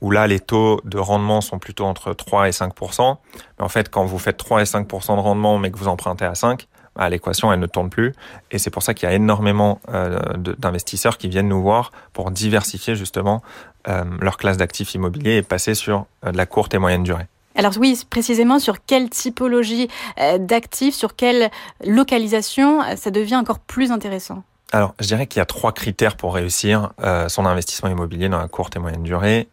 où 0.04 0.12
là, 0.12 0.28
les 0.28 0.42
taux 0.42 0.82
de 0.84 1.00
rendement 1.00 1.40
sont 1.40 1.60
plutôt 1.60 1.86
entre 1.86 2.14
3 2.14 2.50
et 2.50 2.52
5% 2.52 3.18
Mais 3.58 3.64
en 3.64 3.70
fait, 3.70 3.90
quand 3.90 4.04
vous 4.04 4.20
faites 4.20 4.36
3 4.36 4.62
et 4.62 4.66
5% 4.66 5.16
de 5.16 5.22
rendement, 5.22 5.58
mais 5.58 5.72
que 5.72 5.78
vous 5.78 5.88
empruntez 5.88 6.26
à 6.26 6.36
5, 6.36 6.68
bah, 6.96 7.10
l'équation, 7.10 7.52
elle 7.54 7.62
ne 7.62 7.66
tourne 7.68 7.90
plus. 7.90 8.14
Et 8.52 8.58
c'est 8.60 8.70
pour 8.70 8.84
ça 8.84 8.94
qu'il 8.94 9.08
y 9.08 9.12
a 9.12 9.16
énormément 9.16 9.80
euh, 9.90 10.20
d'investisseurs 10.38 11.18
qui 11.18 11.30
viennent 11.30 11.48
nous 11.48 11.62
voir 11.62 11.92
pour 12.12 12.32
diversifier 12.32 12.96
justement 12.96 13.42
euh, 13.88 14.04
leur 14.20 14.38
classe 14.38 14.58
d'actifs 14.58 14.94
immobiliers 14.94 15.38
et 15.38 15.42
passer 15.42 15.74
sur 15.74 16.06
euh, 16.26 16.34
de 16.34 16.38
la 16.38 16.46
courte 16.46 16.74
et 16.74 16.80
moyenne 16.80 17.04
durée. 17.04 17.28
Alors 17.56 17.74
oui, 17.80 18.00
précisément 18.10 18.60
sur 18.60 18.84
quelle 18.86 19.10
typologie 19.10 19.88
d'actifs, 20.40 20.96
sur 20.96 21.16
quelle 21.16 21.50
localisation, 21.86 22.82
ça 22.96 23.12
devient 23.12 23.36
encore 23.36 23.60
plus 23.60 23.92
intéressant 23.92 24.44
alors, 24.76 24.96
je 25.00 25.06
dirais 25.06 25.28
qu'il 25.28 25.38
y 25.38 25.42
a 25.42 25.46
trois 25.46 25.72
critères 25.72 26.18
pour 26.18 26.34
réussir 26.34 26.94
son 27.28 27.46
investissement 27.46 27.92
immobilier 27.92 28.28
dans 28.28 28.40
la 28.40 28.48
courte 28.48 28.76
et 28.76 28.80
moyenne 28.80 29.04
durée 29.04 29.48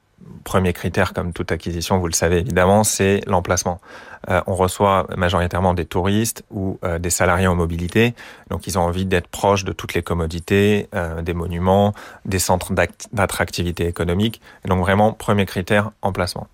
premier 0.44 0.72
critère, 0.72 1.12
comme 1.12 1.32
toute 1.32 1.52
acquisition, 1.52 1.98
vous 1.98 2.06
le 2.06 2.12
savez 2.12 2.38
évidemment, 2.38 2.84
c'est 2.84 3.20
l'emplacement. 3.26 3.80
Euh, 4.28 4.40
on 4.46 4.54
reçoit 4.54 5.06
majoritairement 5.16 5.74
des 5.74 5.84
touristes 5.84 6.44
ou 6.50 6.78
euh, 6.84 6.98
des 6.98 7.10
salariés 7.10 7.46
en 7.46 7.54
mobilité, 7.54 8.14
donc 8.50 8.66
ils 8.66 8.78
ont 8.78 8.82
envie 8.82 9.06
d'être 9.06 9.28
proches 9.28 9.64
de 9.64 9.72
toutes 9.72 9.94
les 9.94 10.02
commodités, 10.02 10.88
euh, 10.94 11.22
des 11.22 11.34
monuments, 11.34 11.94
des 12.24 12.38
centres 12.38 12.72
d'attractivité 13.12 13.86
économique. 13.86 14.40
Et 14.64 14.68
donc 14.68 14.80
vraiment, 14.80 15.12
premier 15.12 15.46
critère, 15.46 15.90
emplacement. 16.02 16.48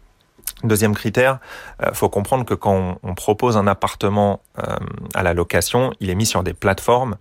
Deuxième 0.65 0.95
critère, 0.95 1.39
euh, 1.83 1.93
faut 1.93 2.09
comprendre 2.09 2.45
que 2.45 2.55
quand 2.55 2.99
on, 3.03 3.15
propose 3.15 3.57
un 3.57 3.67
appartement 3.67 4.41
à 5.15 5.23
la 5.23 5.35
location, 5.35 5.93
il 6.01 6.09
est 6.09 6.15
mis 6.15 6.27
sur 6.27 6.43
des 6.43 6.55
plateformes 6.55 7.17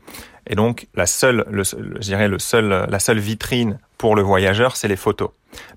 et 0.47 0.55
donc 0.55 0.87
la 0.95 1.05
seule, 1.05 1.45
le, 1.49 1.63
je 1.63 1.99
dirais 1.99 2.27
le 2.27 2.39
seul, 2.39 2.85
la 2.89 2.99
seule 2.99 3.19
vitrine 3.19 3.79
pour 3.97 4.15
le 4.15 4.21
voyageur, 4.21 4.75
c'est 4.75 4.87
les 4.87 4.95
photos. 4.95 5.29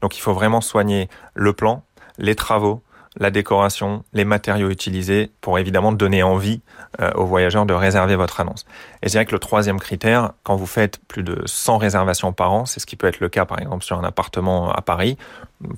Donc 0.02 0.16
il 0.16 0.20
faut 0.20 0.34
vraiment 0.34 0.60
soigner 0.60 1.08
le 1.34 1.52
plan, 1.52 1.84
les 2.18 2.34
travaux, 2.34 2.82
la 3.18 3.30
décoration, 3.30 4.04
les 4.12 4.24
matériaux 4.24 4.70
utilisés 4.70 5.30
pour 5.40 5.58
évidemment 5.58 5.92
donner 5.92 6.22
envie 6.22 6.60
euh, 7.00 7.10
aux 7.14 7.26
voyageurs 7.26 7.66
de 7.66 7.74
réserver 7.74 8.16
votre 8.16 8.40
annonce. 8.40 8.64
Et 9.02 9.08
je 9.08 9.12
dirais 9.12 9.26
que 9.26 9.32
le 9.32 9.38
troisième 9.38 9.78
critère, 9.78 10.32
quand 10.44 10.56
vous 10.56 10.66
faites 10.66 10.98
plus 11.08 11.22
de 11.22 11.42
100 11.44 11.78
réservations 11.78 12.32
par 12.32 12.52
an, 12.52 12.64
c'est 12.64 12.80
ce 12.80 12.86
qui 12.86 12.96
peut 12.96 13.08
être 13.08 13.20
le 13.20 13.28
cas 13.28 13.44
par 13.44 13.60
exemple 13.60 13.84
sur 13.84 13.98
un 13.98 14.04
appartement 14.04 14.72
à 14.72 14.80
Paris, 14.80 15.18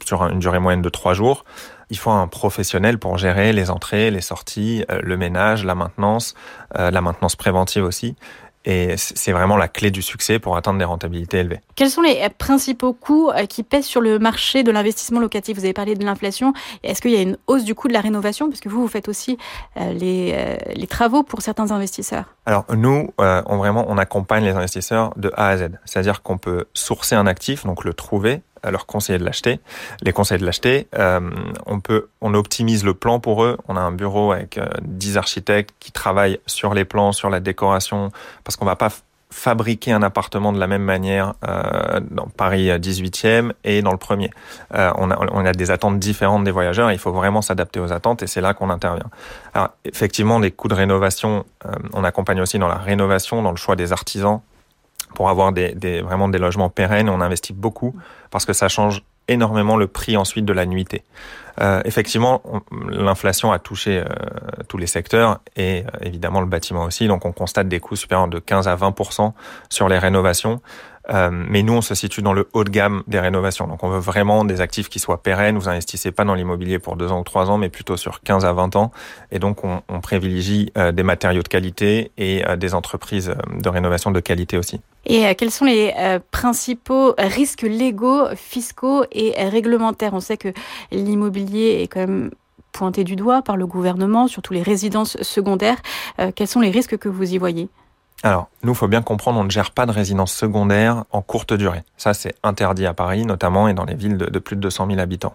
sur 0.04 0.23
une 0.25 0.38
durée 0.38 0.59
moyenne 0.59 0.82
de 0.82 0.88
trois 0.90 1.14
jours, 1.14 1.44
il 1.90 1.99
faut 1.99 2.11
un 2.11 2.28
professionnel 2.28 2.99
pour 2.99 3.18
gérer 3.18 3.52
les 3.52 3.70
entrées, 3.70 4.11
les 4.11 4.20
sorties, 4.20 4.85
euh, 4.90 5.00
le 5.02 5.16
ménage, 5.16 5.64
la 5.64 5.75
maintenance, 5.75 6.35
euh, 6.78 6.90
la 6.90 7.00
maintenance 7.00 7.37
préventive 7.37 7.85
aussi. 7.85 8.16
Et 8.64 8.95
c'est 8.97 9.33
vraiment 9.33 9.57
la 9.57 9.69
clé 9.69 9.90
du 9.90 10.02
succès 10.02 10.38
pour 10.38 10.57
atteindre 10.57 10.79
des 10.79 10.85
rentabilités 10.85 11.38
élevées. 11.38 11.61
Quels 11.76 11.88
sont 11.88 12.02
les 12.02 12.29
principaux 12.37 12.93
coûts 12.93 13.31
euh, 13.31 13.47
qui 13.47 13.62
pèsent 13.62 13.87
sur 13.87 14.02
le 14.02 14.19
marché 14.19 14.62
de 14.62 14.71
l'investissement 14.71 15.19
locatif? 15.19 15.57
Vous 15.57 15.64
avez 15.64 15.73
parlé 15.73 15.95
de 15.95 16.05
l'inflation. 16.05 16.52
Est-ce 16.83 17.00
qu'il 17.00 17.12
y 17.12 17.17
a 17.17 17.23
une 17.23 17.38
hausse 17.47 17.64
du 17.64 17.75
coût 17.75 17.88
de 17.88 17.95
la 17.95 18.02
rénovation? 18.02 18.50
Parce 18.50 18.61
que 18.61 18.69
vous, 18.69 18.83
vous 18.83 18.88
faites 18.88 19.09
aussi 19.09 19.38
euh, 19.79 19.93
les, 19.95 20.33
euh, 20.35 20.57
les 20.75 20.87
travaux 20.87 21.23
pour 21.23 21.40
certains 21.40 21.71
investisseurs. 21.71 22.26
Alors 22.45 22.67
nous, 22.75 23.09
on, 23.19 23.57
vraiment, 23.57 23.87
on 23.88 23.97
accompagne 23.97 24.45
les 24.45 24.52
investisseurs 24.52 25.14
de 25.17 25.33
A 25.37 25.49
à 25.49 25.57
Z. 25.57 25.71
C'est-à-dire 25.87 26.23
qu'on 26.23 26.37
peut 26.37 26.67
sourcer 26.75 27.14
un 27.14 27.26
actif, 27.26 27.64
donc 27.64 27.85
le 27.85 27.95
trouver, 27.95 28.43
leur 28.69 28.87
conseiller 28.87 29.19
de 29.19 29.25
l'acheter, 29.25 29.61
les 30.02 30.12
conseils 30.12 30.38
de 30.38 30.45
l'acheter. 30.45 30.88
Euh, 30.99 31.21
on 31.67 31.81
peut, 31.81 32.09
on 32.21 32.35
optimise 32.35 32.85
le 32.85 32.95
plan 32.95 33.21
pour 33.21 33.45
eux. 33.45 33.57
On 33.69 33.76
a 33.76 33.81
un 33.81 33.93
bureau 33.93 34.33
avec 34.33 34.59
euh, 34.59 34.67
10 34.83 35.17
architectes 35.17 35.75
qui 35.81 35.93
travaillent 35.93 36.40
sur 36.47 36.75
les 36.75 36.85
plans, 36.85 37.12
sur 37.12 37.31
la 37.31 37.40
décoration, 37.40 38.11
parce 38.45 38.57
qu'on 38.57 38.67
va 38.67 38.76
pas 38.76 38.90
fabriquer 39.31 39.93
un 39.93 40.02
appartement 40.02 40.52
de 40.52 40.59
la 40.59 40.67
même 40.67 40.83
manière 40.83 41.35
euh, 41.47 42.00
dans 42.11 42.26
Paris 42.26 42.69
18e 42.69 43.52
et 43.64 43.81
dans 43.81 43.93
le 43.93 43.97
premier. 43.97 44.31
Euh, 44.75 44.90
on, 44.97 45.11
a, 45.11 45.17
on 45.33 45.45
a 45.45 45.52
des 45.52 45.71
attentes 45.71 45.99
différentes 45.99 46.45
des 46.45 46.50
voyageurs. 46.50 46.90
il 46.90 46.99
faut 46.99 47.12
vraiment 47.12 47.40
s'adapter 47.40 47.79
aux 47.79 47.93
attentes 47.93 48.23
et 48.23 48.26
c'est 48.26 48.40
là 48.40 48.55
qu'on 48.55 48.71
intervient. 48.71 49.09
Alors 49.55 49.71
effectivement, 49.85 50.40
les 50.40 50.50
coûts 50.50 50.69
de 50.69 50.75
rénovation, 50.75 51.45
euh, 51.64 51.73
on 51.93 52.02
accompagne 52.02 52.40
aussi 52.40 52.59
dans 52.59 52.69
la 52.69 52.75
rénovation, 52.75 53.43
dans 53.43 53.52
le 53.52 53.57
choix 53.57 53.76
des 53.76 53.93
artisans 53.93 54.40
pour 55.14 55.29
avoir 55.29 55.52
des, 55.52 55.75
des, 55.75 56.00
vraiment 56.00 56.29
des 56.29 56.38
logements 56.38 56.71
pérennes. 56.71 57.09
On 57.09 57.21
investit 57.21 57.52
beaucoup 57.52 57.95
parce 58.31 58.45
que 58.45 58.52
ça 58.52 58.69
change 58.69 59.02
énormément 59.29 59.76
le 59.76 59.87
prix 59.87 60.17
ensuite 60.17 60.45
de 60.45 60.52
la 60.52 60.67
nuitée. 60.67 61.05
Euh, 61.61 61.83
effectivement, 61.85 62.43
l'inflation 62.88 63.52
a 63.52 63.59
touché 63.59 63.99
euh, 63.99 64.05
tous 64.69 64.79
les 64.79 64.87
secteurs 64.87 65.40
et 65.57 65.85
euh, 65.85 65.99
évidemment 66.07 66.40
le 66.40 66.47
bâtiment 66.47 66.85
aussi. 66.85 67.07
Donc 67.07 67.25
on 67.26 67.33
constate 67.33 67.69
des 67.69 67.81
coûts 67.81 67.97
supérieurs 67.97 68.29
de 68.29 68.38
15 68.38 68.67
à 68.67 68.76
20% 68.76 69.33
sur 69.69 69.88
les 69.88 69.99
rénovations. 69.99 70.61
Euh, 71.09 71.31
mais 71.33 71.62
nous, 71.62 71.73
on 71.73 71.81
se 71.81 71.95
situe 71.95 72.23
dans 72.23 72.33
le 72.33 72.49
haut 72.52 72.64
de 72.64 72.71
gamme 72.71 73.02
des 73.07 73.19
rénovations. 73.19 73.67
Donc, 73.67 73.83
on 73.83 73.88
veut 73.88 73.99
vraiment 73.99 74.45
des 74.45 74.61
actifs 74.61 74.88
qui 74.88 74.99
soient 74.99 75.23
pérennes. 75.23 75.57
Vous 75.59 75.69
investissez 75.69 76.12
pas 76.12 76.25
dans 76.25 76.35
l'immobilier 76.35 76.79
pour 76.79 76.97
deux 76.97 77.11
ans 77.11 77.21
ou 77.21 77.25
trois 77.25 77.50
ans, 77.50 77.59
mais 77.59 77.69
plutôt 77.69 77.97
sur 77.97 78.21
15 78.21 78.45
à 78.45 78.52
20 78.52 78.76
ans. 78.76 78.93
Et 79.33 79.38
donc, 79.38 79.64
on, 79.64 79.83
on 79.88 80.00
privilégie 80.00 80.73
euh, 80.76 80.93
des 80.93 81.02
matériaux 81.02 81.43
de 81.43 81.49
qualité 81.49 82.12
et 82.19 82.45
des 82.57 82.75
entreprises 82.75 83.35
de 83.52 83.69
rénovation 83.69 84.11
de 84.11 84.21
qualité 84.21 84.57
aussi. 84.57 84.81
Et 85.07 85.35
quels 85.35 85.50
sont 85.50 85.64
les 85.64 85.95
principaux 86.30 87.14
risques 87.19 87.62
légaux, 87.62 88.26
fiscaux 88.37 89.04
et 89.12 89.33
réglementaires? 89.49 90.14
On 90.14 90.21
sait 90.21 90.37
que 90.37 90.52
l'immobilier 90.92 91.80
est 91.83 91.88
quand 91.88 92.00
même 92.00 92.30
pointé 92.73 93.02
du 93.02 93.16
doigt 93.16 93.42
par 93.42 93.57
le 93.57 93.66
gouvernement, 93.66 94.28
surtout 94.28 94.52
les 94.52 94.62
résidences 94.62 95.21
secondaires. 95.23 95.78
quels 96.35 96.49
sont 96.49 96.61
les 96.61 96.71
risques 96.71 96.99
que 96.99 97.09
vous 97.09 97.33
y 97.35 97.38
voyez? 97.38 97.69
Alors, 98.23 98.50
nous, 98.62 98.75
faut 98.75 98.88
bien 98.88 99.00
comprendre, 99.00 99.40
on 99.40 99.45
ne 99.45 99.50
gère 99.50 99.71
pas 99.71 99.87
de 99.87 99.92
résidence 99.92 100.33
secondaire 100.35 101.04
en 101.11 101.23
courte 101.23 101.54
durée. 101.54 101.83
Ça, 101.97 102.12
c'est 102.12 102.35
interdit 102.42 102.85
à 102.85 102.92
Paris, 102.92 103.25
notamment, 103.25 103.66
et 103.66 103.73
dans 103.73 103.87
les 103.87 103.95
villes 103.95 104.19
de, 104.19 104.38
plus 104.38 104.57
de 104.57 104.61
200 104.61 104.88
000 104.88 105.00
habitants. 105.00 105.35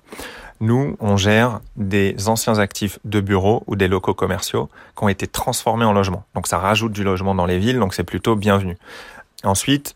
Nous, 0.59 0.95
on 0.99 1.17
gère 1.17 1.61
des 1.77 2.15
anciens 2.27 2.59
actifs 2.59 2.99
de 3.03 3.21
bureaux 3.21 3.63
ou 3.65 3.75
des 3.75 3.87
locaux 3.87 4.13
commerciaux 4.13 4.69
qui 4.95 5.03
ont 5.03 5.09
été 5.09 5.25
transformés 5.25 5.85
en 5.85 5.93
logements. 5.93 6.25
Donc, 6.35 6.45
ça 6.45 6.59
rajoute 6.59 6.91
du 6.91 7.03
logement 7.03 7.33
dans 7.33 7.47
les 7.47 7.57
villes, 7.57 7.79
donc 7.79 7.95
c'est 7.95 8.03
plutôt 8.03 8.35
bienvenu. 8.35 8.77
Ensuite, 9.45 9.95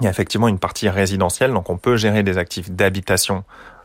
il 0.00 0.04
y 0.04 0.06
a 0.06 0.10
effectivement 0.10 0.48
une 0.48 0.58
partie 0.58 0.88
résidentielle, 0.88 1.52
donc 1.52 1.70
on 1.70 1.76
peut 1.76 1.96
gérer 1.96 2.22
des 2.22 2.38
actifs 2.38 2.70
d'habitation 2.70 3.44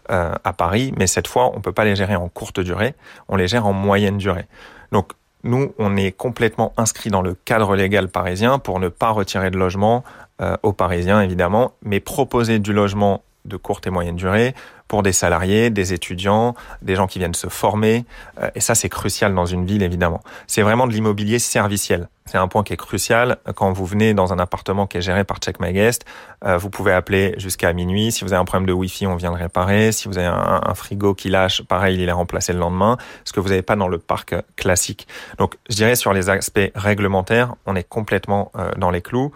euh, 0.10 0.34
à 0.44 0.54
Paris, 0.54 0.94
mais 0.98 1.08
cette 1.08 1.28
fois, 1.28 1.52
on 1.56 1.62
peut 1.62 1.72
pas 1.72 1.86
les 1.86 1.96
gérer 1.96 2.16
en 2.16 2.30
courte 2.30 2.60
durée, 2.60 2.96
on 3.28 3.36
les 3.36 3.48
gère 3.48 3.66
en 3.68 3.74
moyenne 3.74 4.18
durée. 4.18 4.48
Donc, 4.92 5.12
nous, 5.44 5.74
on 5.78 5.96
est 5.96 6.12
complètement 6.12 6.74
inscrit 6.78 7.10
dans 7.10 7.22
le 7.22 7.34
cadre 7.34 7.76
légal 7.76 8.10
parisien 8.10 8.60
pour 8.60 8.80
ne 8.80 8.90
pas 8.90 9.12
retirer 9.12 9.52
de 9.52 9.58
logement 9.58 10.04
euh, 10.42 10.58
aux 10.64 10.74
Parisiens, 10.74 11.22
évidemment, 11.22 11.74
mais 11.84 12.00
proposer 12.00 12.60
du 12.60 12.74
logement 12.74 13.24
de 13.46 13.56
courte 13.56 13.88
et 13.88 13.90
moyenne 13.90 14.18
durée 14.18 14.54
pour 14.90 15.04
des 15.04 15.14
salariés, 15.14 15.70
des 15.70 15.94
étudiants, 15.94 16.56
des 16.82 16.96
gens 16.96 17.08
qui 17.08 17.20
viennent 17.20 17.36
se 17.36 17.48
former. 17.48 18.06
Euh, 18.42 18.50
et 18.56 18.60
ça, 18.60 18.76
c'est 18.76 18.90
crucial 18.90 19.34
dans 19.34 19.46
une 19.46 19.66
ville, 19.66 19.84
évidemment. 19.84 20.22
C'est 20.48 20.64
vraiment 20.64 20.88
de 20.88 20.92
l'immobilier 20.92 21.40
serviciel. 21.40 22.10
C'est 22.26 22.40
un 22.40 22.48
point 22.48 22.64
qui 22.64 22.74
est 22.74 22.78
crucial. 22.78 23.38
Quand 23.56 23.72
vous 23.72 23.86
venez 23.86 24.14
dans 24.14 24.34
un 24.34 24.40
appartement 24.40 24.88
qui 24.88 24.98
est 24.98 25.02
géré 25.02 25.24
par 25.24 25.38
Check 25.38 25.60
My 25.60 25.72
Guest, 25.74 26.06
euh, 26.44 26.58
vous 26.58 26.70
pouvez 26.70 26.92
appeler 26.92 27.36
jusqu'à 27.38 27.72
minuit. 27.72 28.12
Si 28.12 28.24
vous 28.24 28.34
avez 28.34 28.42
un 28.42 28.46
problème 28.46 28.68
de 28.68 28.74
Wi-Fi, 28.74 29.06
on 29.08 29.16
vient 29.16 29.30
le 29.30 29.38
réparer. 29.38 29.92
Si 29.92 30.08
vous 30.08 30.18
avez 30.18 30.28
un, 30.28 30.62
un 30.66 30.74
frigo 30.74 31.14
qui 31.14 31.30
lâche, 31.30 31.62
pareil, 31.62 32.02
il 32.02 32.10
est 32.10 32.12
remplacé 32.12 32.52
le 32.52 32.60
lendemain. 32.60 32.98
Ce 33.26 33.32
que 33.32 33.40
vous 33.40 33.50
n'avez 33.50 33.62
pas 33.62 33.76
dans 33.76 33.88
le 33.88 34.00
parc 34.00 34.36
classique. 34.56 35.08
Donc, 35.38 35.56
je 35.70 35.76
dirais 35.76 35.96
sur 35.96 36.14
les 36.14 36.30
aspects 36.30 36.72
réglementaires, 36.74 37.54
on 37.68 37.76
est 37.76 37.88
complètement 37.88 38.52
euh, 38.56 38.72
dans 38.76 38.90
les 38.90 39.02
clous. 39.02 39.32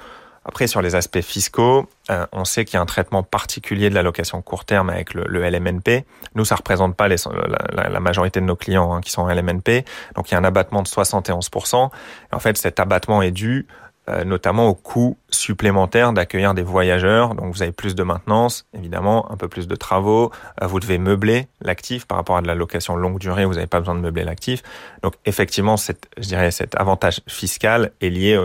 Après, 0.45 0.67
sur 0.67 0.81
les 0.81 0.95
aspects 0.95 1.21
fiscaux, 1.21 1.87
euh, 2.09 2.25
on 2.33 2.43
sait 2.43 2.65
qu'il 2.65 2.75
y 2.75 2.77
a 2.77 2.81
un 2.81 2.85
traitement 2.85 3.23
particulier 3.23 3.89
de 3.89 3.95
la 3.95 4.03
location 4.03 4.41
court 4.41 4.65
terme 4.65 4.89
avec 4.89 5.13
le, 5.13 5.23
LMNP. 5.23 6.05
Nous, 6.35 6.45
ça 6.45 6.55
représente 6.55 6.95
pas 6.95 7.07
la, 7.07 7.99
majorité 7.99 8.41
de 8.41 8.45
nos 8.45 8.55
clients 8.55 8.93
hein, 8.93 9.01
qui 9.01 9.11
sont 9.11 9.21
en 9.21 9.29
LMNP. 9.29 9.85
Donc, 10.15 10.29
il 10.29 10.33
y 10.33 10.35
a 10.35 10.39
un 10.39 10.43
abattement 10.43 10.81
de 10.81 10.87
71%. 10.87 11.89
Et 12.31 12.35
en 12.35 12.39
fait, 12.39 12.57
cet 12.57 12.79
abattement 12.79 13.21
est 13.21 13.31
dû 13.31 13.67
euh, 14.09 14.25
notamment 14.25 14.67
au 14.67 14.75
coût 14.75 15.17
supplémentaire 15.29 16.11
d'accueillir 16.11 16.53
des 16.53 16.61
voyageurs. 16.61 17.35
Donc, 17.35 17.53
vous 17.53 17.61
avez 17.61 17.71
plus 17.71 17.95
de 17.95 18.03
maintenance, 18.03 18.65
évidemment, 18.73 19.31
un 19.31 19.37
peu 19.37 19.47
plus 19.47 19.69
de 19.69 19.75
travaux. 19.77 20.29
Euh, 20.61 20.67
vous 20.67 20.81
devez 20.81 20.97
meubler 20.97 21.47
l'actif 21.61 22.05
par 22.05 22.17
rapport 22.17 22.35
à 22.35 22.41
de 22.41 22.47
la 22.47 22.55
location 22.55 22.97
longue 22.97 23.17
durée. 23.17 23.45
Vous 23.45 23.53
n'avez 23.53 23.67
pas 23.67 23.79
besoin 23.79 23.95
de 23.95 24.01
meubler 24.01 24.25
l'actif. 24.25 24.61
Donc, 25.03 25.13
effectivement, 25.23 25.77
je 25.77 26.21
dirais, 26.21 26.51
cet 26.51 26.75
avantage 26.75 27.21
fiscal 27.27 27.91
est 28.01 28.09
lié 28.09 28.37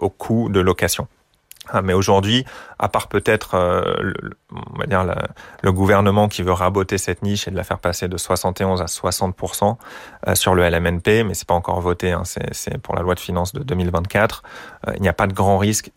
au 0.00 0.10
coût 0.10 0.48
de 0.48 0.58
location. 0.58 1.06
Ah, 1.72 1.82
mais 1.82 1.92
aujourd'hui, 1.92 2.44
à 2.78 2.88
part 2.88 3.08
peut-être, 3.08 3.54
euh, 3.54 4.12
on 4.52 4.78
va 4.78 4.86
dire, 4.86 5.04
le 5.62 5.72
gouvernement 5.72 6.28
qui 6.28 6.42
veut 6.42 6.52
raboter 6.52 6.98
cette 6.98 7.22
niche 7.22 7.46
et 7.48 7.50
de 7.50 7.56
la 7.56 7.64
faire 7.64 7.78
passer 7.78 8.08
de 8.08 8.16
71 8.16 8.82
à 8.82 8.86
60% 8.86 9.76
euh, 10.28 10.34
sur 10.34 10.54
le 10.54 10.68
LMNP, 10.68 11.24
mais 11.24 11.34
c'est 11.34 11.46
pas 11.46 11.54
encore 11.54 11.80
voté, 11.80 12.12
hein, 12.12 12.22
c'est 12.24 12.78
pour 12.78 12.94
la 12.94 13.02
loi 13.02 13.14
de 13.14 13.20
finances 13.20 13.52
de 13.52 13.62
2024, 13.62 14.42
euh, 14.88 14.92
il 14.96 15.02
n'y 15.02 15.08
a 15.08 15.12
pas 15.12 15.26
de 15.26 15.32
grand 15.32 15.58
risque 15.58 15.90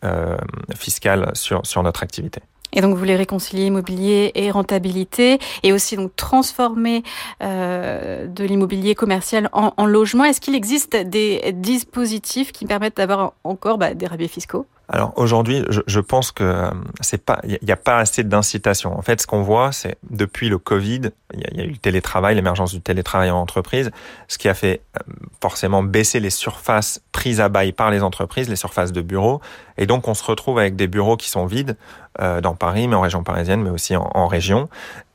fiscal 0.75 1.31
sur, 1.33 1.65
sur 1.65 1.83
notre 1.83 2.03
activité. 2.03 2.41
Et 2.73 2.81
donc, 2.81 2.91
vous 2.91 2.97
voulez 2.97 3.15
réconcilier 3.15 3.67
immobilier 3.67 4.31
et 4.35 4.51
rentabilité 4.51 5.39
et 5.61 5.71
aussi 5.71 5.95
donc 5.95 6.15
transformer 6.15 7.03
euh, 7.41 8.27
de 8.27 8.43
l'immobilier 8.43 8.95
commercial 8.95 9.49
en, 9.53 9.73
en 9.77 9.85
logement. 9.85 10.25
Est-ce 10.25 10.41
qu'il 10.41 10.55
existe 10.55 10.95
des 10.95 11.53
dispositifs 11.53 12.51
qui 12.51 12.65
permettent 12.65 12.97
d'avoir 12.97 13.33
encore 13.43 13.77
bah, 13.77 13.93
des 13.93 14.07
rabais 14.07 14.27
fiscaux? 14.27 14.65
Alors 14.89 15.13
aujourd'hui, 15.15 15.63
je, 15.87 15.99
pense 16.01 16.31
que 16.31 16.43
euh, 16.43 16.69
c'est 16.99 17.23
pas, 17.23 17.39
il 17.45 17.57
n'y 17.61 17.71
a, 17.71 17.77
pas 17.77 17.97
assez 17.97 18.23
d'incitation. 18.23 18.97
En 18.97 19.01
fait, 19.01 19.21
ce 19.21 19.27
qu'on 19.27 19.41
voit, 19.41 19.71
c'est 19.71 19.97
depuis 20.09 20.49
le 20.49 20.57
Covid, 20.57 21.01
il 21.33 21.57
y, 21.57 21.61
a 21.61 21.63
eu 21.63 21.71
le 21.71 21.77
télétravail, 21.77 22.35
l'émergence 22.35 22.73
du 22.73 22.81
télétravail 22.81 23.31
en 23.31 23.37
entreprise, 23.37 23.91
ce 24.27 24.37
qui 24.37 24.49
a 24.49 24.53
fait 24.53 24.81
euh, 24.97 25.13
forcément 25.41 25.83
baisser 25.83 26.19
les 26.19 26.29
surfaces 26.29 27.01
prises 27.13 27.39
à 27.39 27.47
bail 27.47 27.71
par 27.71 27.91
les 27.91 28.03
entreprises, 28.03 28.49
les 28.49 28.57
surfaces 28.57 28.91
de 28.91 29.01
bureaux, 29.01 29.39
et 29.77 29.85
donc 29.85 30.07
on 30.09 30.13
se 30.13 30.23
retrouve 30.23 30.59
avec 30.59 30.75
des 30.75 30.87
bureaux 30.87 31.15
qui 31.15 31.29
sont 31.29 31.45
vides 31.45 31.77
euh, 32.19 32.41
dans 32.41 32.53
Paris, 32.53 32.89
mais 32.89 32.95
en 32.95 33.01
région 33.01 33.23
parisienne, 33.23 33.61
mais 33.61 33.69
aussi 33.69 33.95
en, 33.95 34.11
en 34.13 34.27
région. 34.27 34.67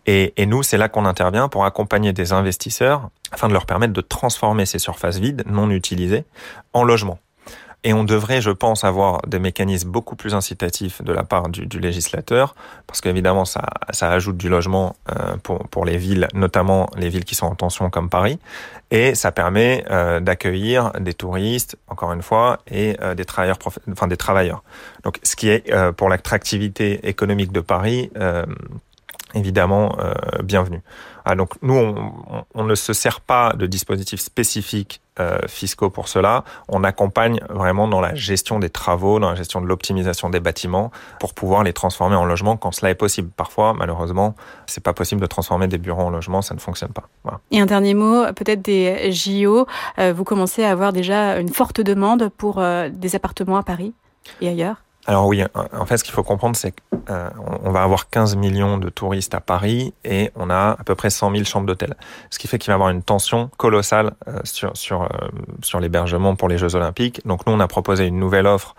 Et, 0.07 0.33
et 0.39 0.47
nous, 0.47 0.63
c'est 0.63 0.79
là 0.79 0.89
qu'on 0.89 1.05
intervient 1.05 1.49
pour 1.49 1.67
accompagner 1.67 2.15
des 2.15 2.33
investisseurs 2.33 3.11
afin 3.33 3.49
de 3.49 3.53
leur 3.53 3.67
permettre 3.67 3.93
de 3.93 4.01
transformer 4.01 4.65
ces 4.65 4.79
surfaces 4.79 5.19
vides, 5.19 5.45
non 5.47 5.69
utilisées, 5.71 6.25
en 6.73 6.85
logements. 6.85 7.19
Et 7.85 7.93
on 7.95 8.03
devrait, 8.03 8.41
je 8.41 8.51
pense, 8.51 8.83
avoir 8.83 9.23
des 9.23 9.39
mécanismes 9.39 9.91
beaucoup 9.91 10.17
plus 10.17 10.35
incitatifs 10.35 11.01
de 11.03 11.13
la 11.13 11.23
part 11.23 11.49
du, 11.49 11.67
du 11.67 11.79
législateur, 11.79 12.57
parce 12.87 13.01
qu'évidemment, 13.01 13.45
ça, 13.45 13.65
ça 13.91 14.11
ajoute 14.11 14.37
du 14.37 14.49
logement 14.49 14.97
euh, 15.11 15.37
pour, 15.43 15.61
pour 15.69 15.85
les 15.85 15.97
villes, 15.97 16.27
notamment 16.35 16.91
les 16.97 17.09
villes 17.09 17.25
qui 17.25 17.37
sont 17.37 17.47
en 17.47 17.55
tension 17.55 17.89
comme 17.89 18.11
Paris, 18.11 18.41
et 18.91 19.15
ça 19.15 19.31
permet 19.31 19.85
euh, 19.91 20.19
d'accueillir 20.19 20.91
des 20.99 21.15
touristes, 21.15 21.77
encore 21.87 22.13
une 22.13 22.23
fois, 22.23 22.59
et 22.69 22.97
euh, 23.01 23.15
des 23.15 23.25
travailleurs, 23.25 23.59
enfin 23.93 24.09
des 24.09 24.17
travailleurs. 24.17 24.65
Donc, 25.05 25.21
ce 25.23 25.37
qui 25.37 25.49
est 25.49 25.73
euh, 25.73 25.93
pour 25.93 26.09
l'attractivité 26.09 27.09
économique 27.09 27.53
de 27.53 27.61
Paris 27.61 28.11
euh, 28.17 28.45
évidemment 29.35 29.97
euh, 29.99 30.15
bienvenue. 30.43 30.83
Ah, 31.25 31.35
donc 31.35 31.51
nous, 31.61 31.95
on, 32.55 32.65
ne 32.65 32.75
se 32.75 32.93
sert 32.93 33.21
pas 33.21 33.53
de 33.53 33.67
dispositifs 33.67 34.21
spécifiques 34.21 35.03
euh, 35.21 35.41
fiscaux 35.47 35.91
pour 35.91 36.09
cela. 36.09 36.45
On 36.69 36.85
accompagne 36.85 37.41
vraiment 37.51 37.87
dans 37.87 38.01
la 38.01 38.15
gestion 38.15 38.59
des 38.59 38.71
travaux, 38.71 39.19
dans 39.19 39.29
la 39.29 39.35
gestion 39.35 39.61
de 39.61 39.67
l'optimisation 39.67 40.31
des 40.31 40.41
bâtiments, 40.41 40.91
pour 41.21 41.35
pouvoir 41.35 41.65
les 41.65 41.75
transformer 41.75 42.17
en 42.17 42.25
logements 42.25 42.57
quand 42.57 42.73
cela 42.73 42.91
est 42.91 42.95
possible. 42.95 43.29
Parfois, 43.37 43.75
malheureusement, 43.75 44.37
c'est 44.67 44.83
pas 44.83 44.95
possible 44.95 45.21
de 45.21 45.27
transformer 45.27 45.69
des 45.69 45.79
bureaux 45.79 46.03
en 46.03 46.11
logements, 46.11 46.41
ça 46.41 46.55
ne 46.55 46.61
fonctionne 46.61 46.93
pas. 46.93 47.09
Et 47.51 47.61
un 47.61 47.67
dernier 47.67 47.93
mot, 47.95 48.25
peut-être 48.35 48.63
des 48.63 49.13
JO. 49.13 49.67
Euh, 49.99 50.15
vous 50.15 50.25
commencez 50.25 50.65
à 50.65 50.71
avoir 50.71 50.95
déjà 50.95 51.39
une 51.39 51.51
forte 51.51 51.83
demande 51.83 52.31
pour 52.31 52.63
des 52.91 53.17
appartements 53.17 53.59
à 53.59 53.63
Paris 53.63 53.93
et 54.41 54.49
ailleurs? 54.49 54.77
Alors 55.09 55.27
oui, 55.27 55.43
en 55.73 55.87
fait, 55.87 55.97
ce 55.97 56.05
qu'il 56.05 56.13
faut 56.13 56.23
comprendre, 56.23 56.55
c'est 56.55 56.73
qu'on 56.73 56.99
euh, 57.09 57.71
va 57.71 57.83
avoir 57.83 58.11
15 58.11 58.37
millions 58.37 58.77
de 58.77 58.91
touristes 58.91 59.35
à 59.35 59.41
Paris 59.41 59.95
et 60.05 60.31
on 60.37 60.51
a 60.51 60.77
à 60.79 60.85
peu 60.85 60.95
près 60.95 61.09
100 61.09 61.33
000 61.33 61.45
chambres 61.45 61.67
d'hôtel. 61.67 61.97
Ce 62.29 62.39
qui 62.39 62.47
fait 62.47 62.59
qu'il 62.59 62.69
va 62.69 62.75
y 62.75 62.75
avoir 62.75 62.91
une 62.91 63.03
tension 63.03 63.49
colossale 63.57 64.13
euh, 64.29 64.41
sur 64.45 64.77
sur 64.77 65.05
euh, 65.05 65.07
sur 65.63 65.81
l'hébergement 65.81 66.37
pour 66.37 66.51
les 66.51 66.59
Jeux 66.59 66.75
Olympiques. 66.75 67.27
Donc 67.27 67.47
nous, 67.47 67.55
on 67.55 67.61
a 67.61 67.67
proposé 67.67 68.05
une 68.05 68.19
nouvelle 68.19 68.47
offre. 68.47 68.75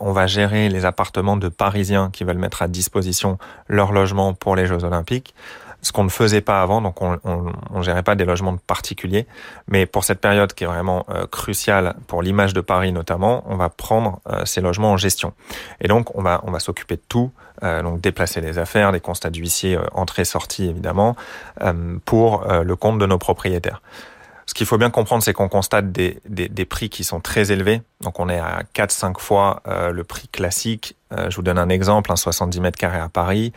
On 0.00 0.12
va 0.12 0.26
gérer 0.26 0.70
les 0.70 0.86
appartements 0.86 1.36
de 1.36 1.50
Parisiens 1.50 2.08
qui 2.10 2.24
veulent 2.24 2.38
mettre 2.38 2.62
à 2.62 2.68
disposition 2.68 3.36
leur 3.68 3.92
logement 3.92 4.32
pour 4.32 4.56
les 4.56 4.64
Jeux 4.64 4.82
Olympiques 4.82 5.34
ce 5.86 5.92
qu'on 5.92 6.02
ne 6.02 6.08
faisait 6.08 6.40
pas 6.40 6.62
avant, 6.62 6.82
donc 6.82 7.00
on, 7.00 7.16
on, 7.22 7.82
gérait 7.82 8.02
pas 8.02 8.16
des 8.16 8.24
logements 8.24 8.52
de 8.52 8.58
particuliers. 8.58 9.24
Mais 9.68 9.86
pour 9.86 10.02
cette 10.02 10.20
période 10.20 10.52
qui 10.52 10.64
est 10.64 10.66
vraiment 10.66 11.06
euh, 11.10 11.28
cruciale 11.28 11.94
pour 12.08 12.22
l'image 12.22 12.54
de 12.54 12.60
Paris 12.60 12.90
notamment, 12.90 13.44
on 13.46 13.56
va 13.56 13.68
prendre 13.68 14.18
euh, 14.28 14.44
ces 14.44 14.60
logements 14.60 14.90
en 14.90 14.96
gestion. 14.96 15.32
Et 15.80 15.86
donc 15.86 16.16
on 16.16 16.22
va 16.22 16.40
on 16.42 16.50
va 16.50 16.58
s'occuper 16.58 16.96
de 16.96 17.02
tout, 17.08 17.30
euh, 17.62 17.82
donc 17.84 18.00
déplacer 18.00 18.40
les 18.40 18.58
affaires, 18.58 18.90
les 18.90 18.98
constats 18.98 19.30
d'huissier, 19.30 19.78
entrée-sortie 19.92 20.68
évidemment, 20.68 21.14
pour 22.04 22.44
le 22.48 22.76
compte 22.76 22.98
de 22.98 23.06
nos 23.06 23.18
propriétaires. 23.18 23.80
Ce 24.46 24.54
qu'il 24.54 24.66
faut 24.66 24.78
bien 24.78 24.90
comprendre, 24.90 25.22
c'est 25.22 25.32
qu'on 25.32 25.48
constate 25.48 25.92
des, 25.92 26.20
des, 26.28 26.48
des, 26.48 26.64
prix 26.64 26.88
qui 26.88 27.02
sont 27.04 27.20
très 27.20 27.50
élevés. 27.52 27.82
Donc 28.00 28.20
on 28.20 28.28
est 28.28 28.38
à 28.38 28.62
4-5 28.74 29.18
fois 29.20 29.62
le 29.66 30.02
prix 30.04 30.28
classique. 30.28 30.96
Je 31.10 31.34
vous 31.34 31.42
donne 31.42 31.58
un 31.58 31.68
exemple, 31.68 32.12
un 32.12 32.16
70 32.16 32.60
mètres 32.60 32.78
carrés 32.78 33.00
à 33.00 33.08
Paris 33.08 33.52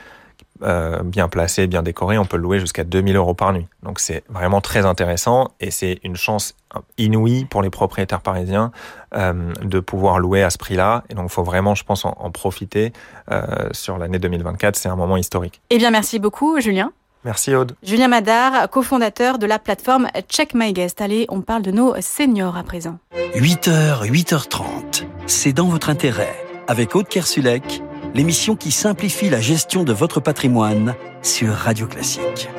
euh, 0.64 1.02
bien 1.04 1.28
placé, 1.30 1.68
bien 1.68 1.82
décoré, 1.82 2.18
on 2.18 2.26
peut 2.26 2.38
le 2.38 2.44
louer 2.44 2.60
jusqu'à 2.60 2.84
2000 2.84 3.16
euros 3.16 3.34
par 3.34 3.54
nuit. 3.54 3.68
Donc 3.84 4.00
c'est 4.00 4.24
vraiment 4.30 4.62
très 4.62 4.86
intéressant 4.86 5.52
et 5.60 5.72
c'est 5.72 6.00
une 6.04 6.16
chance 6.16 6.56
inouïe 6.98 7.46
pour 7.46 7.62
les 7.62 7.70
propriétaires 7.70 8.22
parisiens 8.22 8.72
euh, 9.16 9.54
de 9.62 9.80
pouvoir 9.80 10.20
louer 10.20 10.44
à 10.44 10.50
ce 10.50 10.58
prix-là. 10.58 11.04
Et 11.10 11.16
donc 11.16 11.26
il 11.30 11.34
faut 11.34 11.44
vraiment, 11.44 11.76
je 11.76 11.84
pense, 11.84 12.06
en, 12.06 12.16
en 12.20 12.32
profiter 12.32 12.94
euh, 13.32 13.70
sur 13.72 13.98
l'année 13.98 14.20
2024. 14.20 14.76
C'est 14.76 14.90
un 14.90 14.96
moment 14.96 15.18
historique. 15.18 15.62
Eh 15.70 15.78
bien, 15.78 15.92
merci 15.92 16.20
beaucoup, 16.20 16.60
Julien. 16.60 16.92
Merci 17.26 17.54
Aude. 17.54 17.76
Julien 17.84 18.08
Madar, 18.08 18.70
cofondateur 18.70 19.40
de 19.40 19.46
la 19.46 19.60
plateforme 19.60 20.08
Check 20.30 20.54
My 20.54 20.72
Guest. 20.72 21.02
Allez, 21.02 21.26
on 21.30 21.42
parle 21.42 21.64
de 21.64 21.72
nos 21.72 21.94
seniors 22.00 22.56
à 22.56 22.64
présent. 22.64 22.98
8h, 23.36 24.10
8h30, 24.10 25.04
c'est 25.26 25.52
dans 25.52 25.68
votre 25.68 25.90
intérêt. 25.90 26.34
Avec 26.68 26.96
Aude 26.96 27.10
Kersulek, 27.10 27.82
l'émission 28.14 28.56
qui 28.56 28.72
simplifie 28.72 29.30
la 29.30 29.40
gestion 29.40 29.84
de 29.84 29.94
votre 29.94 30.20
patrimoine 30.20 30.96
sur 31.22 31.50
Radio 31.50 31.88
Classique. 31.88 32.50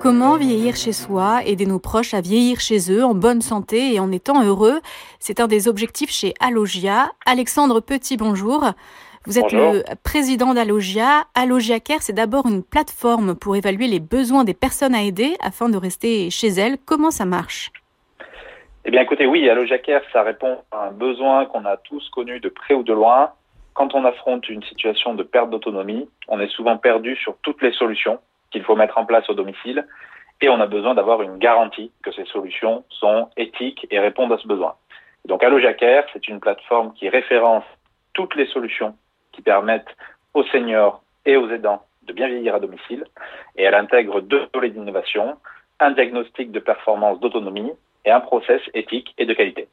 Comment 0.00 0.36
vieillir 0.36 0.74
chez 0.74 0.92
soi, 0.92 1.44
aider 1.44 1.66
nos 1.66 1.78
proches 1.78 2.14
à 2.14 2.20
vieillir 2.20 2.58
chez 2.58 2.90
eux 2.90 3.04
en 3.04 3.14
bonne 3.14 3.40
santé 3.40 3.94
et 3.94 4.00
en 4.00 4.10
étant 4.10 4.42
heureux? 4.42 4.80
C'est 5.20 5.38
un 5.40 5.46
des 5.46 5.68
objectifs 5.68 6.10
chez 6.10 6.34
Alogia. 6.40 7.10
Alexandre 7.24 7.80
Petit, 7.80 8.16
bonjour. 8.16 8.64
Vous 9.24 9.38
êtes 9.38 9.44
Bonjour. 9.52 9.74
le 9.74 9.84
président 10.02 10.52
d'Alogia. 10.54 11.22
Alogia 11.36 11.78
Care, 11.78 12.02
c'est 12.02 12.12
d'abord 12.12 12.46
une 12.46 12.64
plateforme 12.64 13.36
pour 13.36 13.54
évaluer 13.54 13.86
les 13.86 14.00
besoins 14.00 14.42
des 14.42 14.54
personnes 14.54 14.96
à 14.96 15.02
aider 15.02 15.36
afin 15.40 15.68
de 15.68 15.76
rester 15.76 16.28
chez 16.30 16.48
elles. 16.48 16.76
Comment 16.84 17.12
ça 17.12 17.24
marche? 17.24 17.70
Eh 18.84 18.90
bien, 18.90 19.00
écoutez, 19.02 19.26
oui, 19.26 19.48
Alogia 19.48 19.78
Care, 19.78 20.02
ça 20.12 20.24
répond 20.24 20.58
à 20.72 20.88
un 20.88 20.90
besoin 20.90 21.46
qu'on 21.46 21.64
a 21.64 21.76
tous 21.76 22.08
connu 22.10 22.40
de 22.40 22.48
près 22.48 22.74
ou 22.74 22.82
de 22.82 22.92
loin. 22.92 23.30
Quand 23.74 23.94
on 23.94 24.04
affronte 24.04 24.48
une 24.48 24.62
situation 24.64 25.14
de 25.14 25.22
perte 25.22 25.50
d'autonomie, 25.50 26.08
on 26.28 26.40
est 26.40 26.48
souvent 26.48 26.76
perdu 26.76 27.16
sur 27.16 27.36
toutes 27.42 27.62
les 27.62 27.72
solutions 27.72 28.18
qu'il 28.50 28.62
faut 28.62 28.76
mettre 28.76 28.98
en 28.98 29.06
place 29.06 29.28
au 29.30 29.34
domicile 29.34 29.86
et 30.40 30.48
on 30.48 30.60
a 30.60 30.66
besoin 30.66 30.94
d'avoir 30.94 31.22
une 31.22 31.38
garantie 31.38 31.90
que 32.02 32.12
ces 32.12 32.24
solutions 32.26 32.84
sont 32.90 33.28
éthiques 33.36 33.86
et 33.90 33.98
répondent 33.98 34.32
à 34.32 34.38
ce 34.38 34.46
besoin. 34.46 34.74
Donc, 35.24 35.40
Care, 35.40 36.04
c'est 36.12 36.28
une 36.28 36.40
plateforme 36.40 36.92
qui 36.94 37.08
référence 37.08 37.64
toutes 38.12 38.34
les 38.34 38.46
solutions 38.46 38.96
qui 39.30 39.40
permettent 39.40 39.96
aux 40.34 40.42
seniors 40.44 41.02
et 41.24 41.36
aux 41.36 41.48
aidants 41.48 41.82
de 42.02 42.12
bien 42.12 42.26
vieillir 42.26 42.56
à 42.56 42.60
domicile. 42.60 43.04
Et 43.56 43.62
elle 43.62 43.74
intègre 43.74 44.20
deux 44.20 44.48
volets 44.52 44.70
d'innovation, 44.70 45.36
un 45.78 45.92
diagnostic 45.92 46.50
de 46.50 46.58
performance 46.58 47.20
d'autonomie 47.20 47.72
et 48.04 48.10
un 48.10 48.20
process 48.20 48.60
éthique 48.74 49.14
et 49.18 49.26
de 49.26 49.34
qualité. 49.34 49.68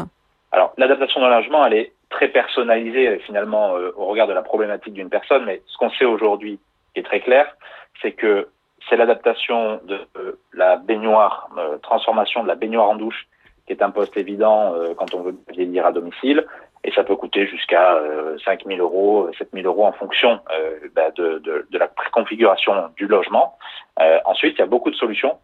Alors, 0.52 0.74
l'adaptation 0.78 1.20
d'un 1.20 1.30
logement, 1.30 1.66
elle 1.66 1.74
est 1.74 1.94
très 2.10 2.30
personnalisée 2.30 3.20
finalement 3.26 3.76
euh, 3.76 3.92
au 3.98 4.06
regard 4.06 4.28
de 4.28 4.34
la 4.34 4.42
problématique 4.42 4.94
d'une 4.94 5.10
personne, 5.10 5.46
mais 5.46 5.62
ce 5.66 5.78
qu'on 5.78 5.90
sait 5.92 6.06
aujourd'hui, 6.06 6.60
qui 6.94 7.02
est 7.02 7.04
très 7.04 7.20
clair, 7.20 7.58
c'est 8.02 8.12
que 8.12 8.48
c'est 8.90 8.96
l'adaptation 8.96 9.80
de 9.86 10.00
euh, 10.18 10.40
la 10.54 10.78
baignoire, 10.78 11.50
euh, 11.58 11.78
transformation 11.80 12.44
de 12.44 12.48
la 12.48 12.56
baignoire 12.56 12.90
en 12.90 12.96
douche, 12.96 13.28
qui 13.66 13.74
est 13.74 13.82
un 13.82 13.92
poste 13.92 14.18
évident 14.18 14.74
euh, 14.74 14.94
quand 14.96 15.14
on 15.14 15.22
veut 15.22 15.36
vieillir 15.50 15.86
à 15.86 15.92
domicile, 15.92 16.46
et 16.84 16.92
ça 16.92 17.04
peut 17.04 17.16
coûter 17.16 17.48
jusqu'à 17.48 17.96
euh, 17.96 18.38
5 18.44 18.66
000 18.66 18.80
euros, 18.80 19.30
7 19.38 19.50
000 19.54 19.66
euros 19.66 19.86
en 19.86 19.94
fonction 19.94 20.40
euh, 20.52 20.80
bah, 20.96 21.12
de, 21.16 21.40
de, 21.40 21.66
de, 21.70 21.78
la 21.78 21.88
préconfiguration 21.88 22.74
du 22.98 23.08
logement. 23.08 23.58
Euh, 24.02 24.20
ensuite, 24.26 24.56
il 24.58 24.60
y 24.60 24.64
a 24.64 24.68
beaucoup 24.68 24.92
de 24.92 24.96
solutions 24.96 25.38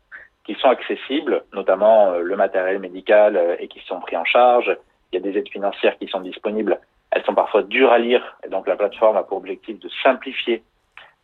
qui 0.46 0.56
sont 0.56 0.70
accessibles, 0.70 1.44
notamment 1.54 2.12
euh, 2.12 2.22
le 2.22 2.36
matériel 2.36 2.80
médical 2.80 3.58
et 3.60 3.68
qui 3.68 3.80
sont 3.82 4.00
pris 4.00 4.18
en 4.18 4.26
charge, 4.26 4.76
il 5.12 5.16
y 5.16 5.18
a 5.18 5.32
des 5.32 5.38
aides 5.38 5.50
financières 5.50 5.98
qui 5.98 6.08
sont 6.08 6.20
disponibles. 6.20 6.80
Elles 7.12 7.24
sont 7.24 7.34
parfois 7.34 7.64
dures 7.64 7.92
à 7.92 8.00
lire 8.00 8.38
et 8.46 8.50
donc 8.50 8.68
la 8.68 8.76
plateforme 8.76 9.18
a 9.18 9.24
pour 9.24 9.38
objectif 9.38 9.80
de 9.80 9.90
simplifier 10.04 10.62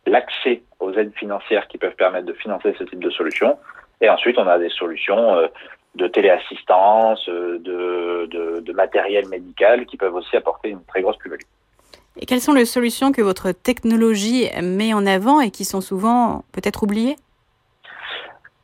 l'accès 0.06 0.62
aux 0.80 0.92
aides 0.94 1.14
financières 1.14 1.68
qui 1.68 1.78
peuvent 1.78 1.94
permettre 1.94 2.26
de 2.26 2.32
financer 2.32 2.74
ce 2.78 2.84
type 2.84 3.00
de 3.00 3.10
solutions. 3.10 3.58
Et 4.00 4.08
ensuite, 4.08 4.38
on 4.38 4.46
a 4.46 4.58
des 4.58 4.68
solutions 4.70 5.36
euh, 5.36 5.48
de 5.96 6.06
téléassistance, 6.06 7.28
euh, 7.28 7.58
de, 7.58 8.26
de, 8.30 8.60
de, 8.60 8.72
matériel 8.72 9.28
médical 9.28 9.86
qui 9.86 9.96
peuvent 9.96 10.14
aussi 10.14 10.36
apporter 10.36 10.68
une 10.68 10.84
très 10.84 11.02
grosse 11.02 11.16
plus-value. 11.16 11.42
Et 12.20 12.26
quelles 12.26 12.40
sont 12.40 12.54
les 12.54 12.64
solutions 12.64 13.12
que 13.12 13.22
votre 13.22 13.52
technologie 13.52 14.48
met 14.62 14.94
en 14.94 15.06
avant 15.06 15.40
et 15.40 15.50
qui 15.50 15.64
sont 15.64 15.80
souvent 15.80 16.44
peut-être 16.52 16.82
oubliées? 16.82 17.16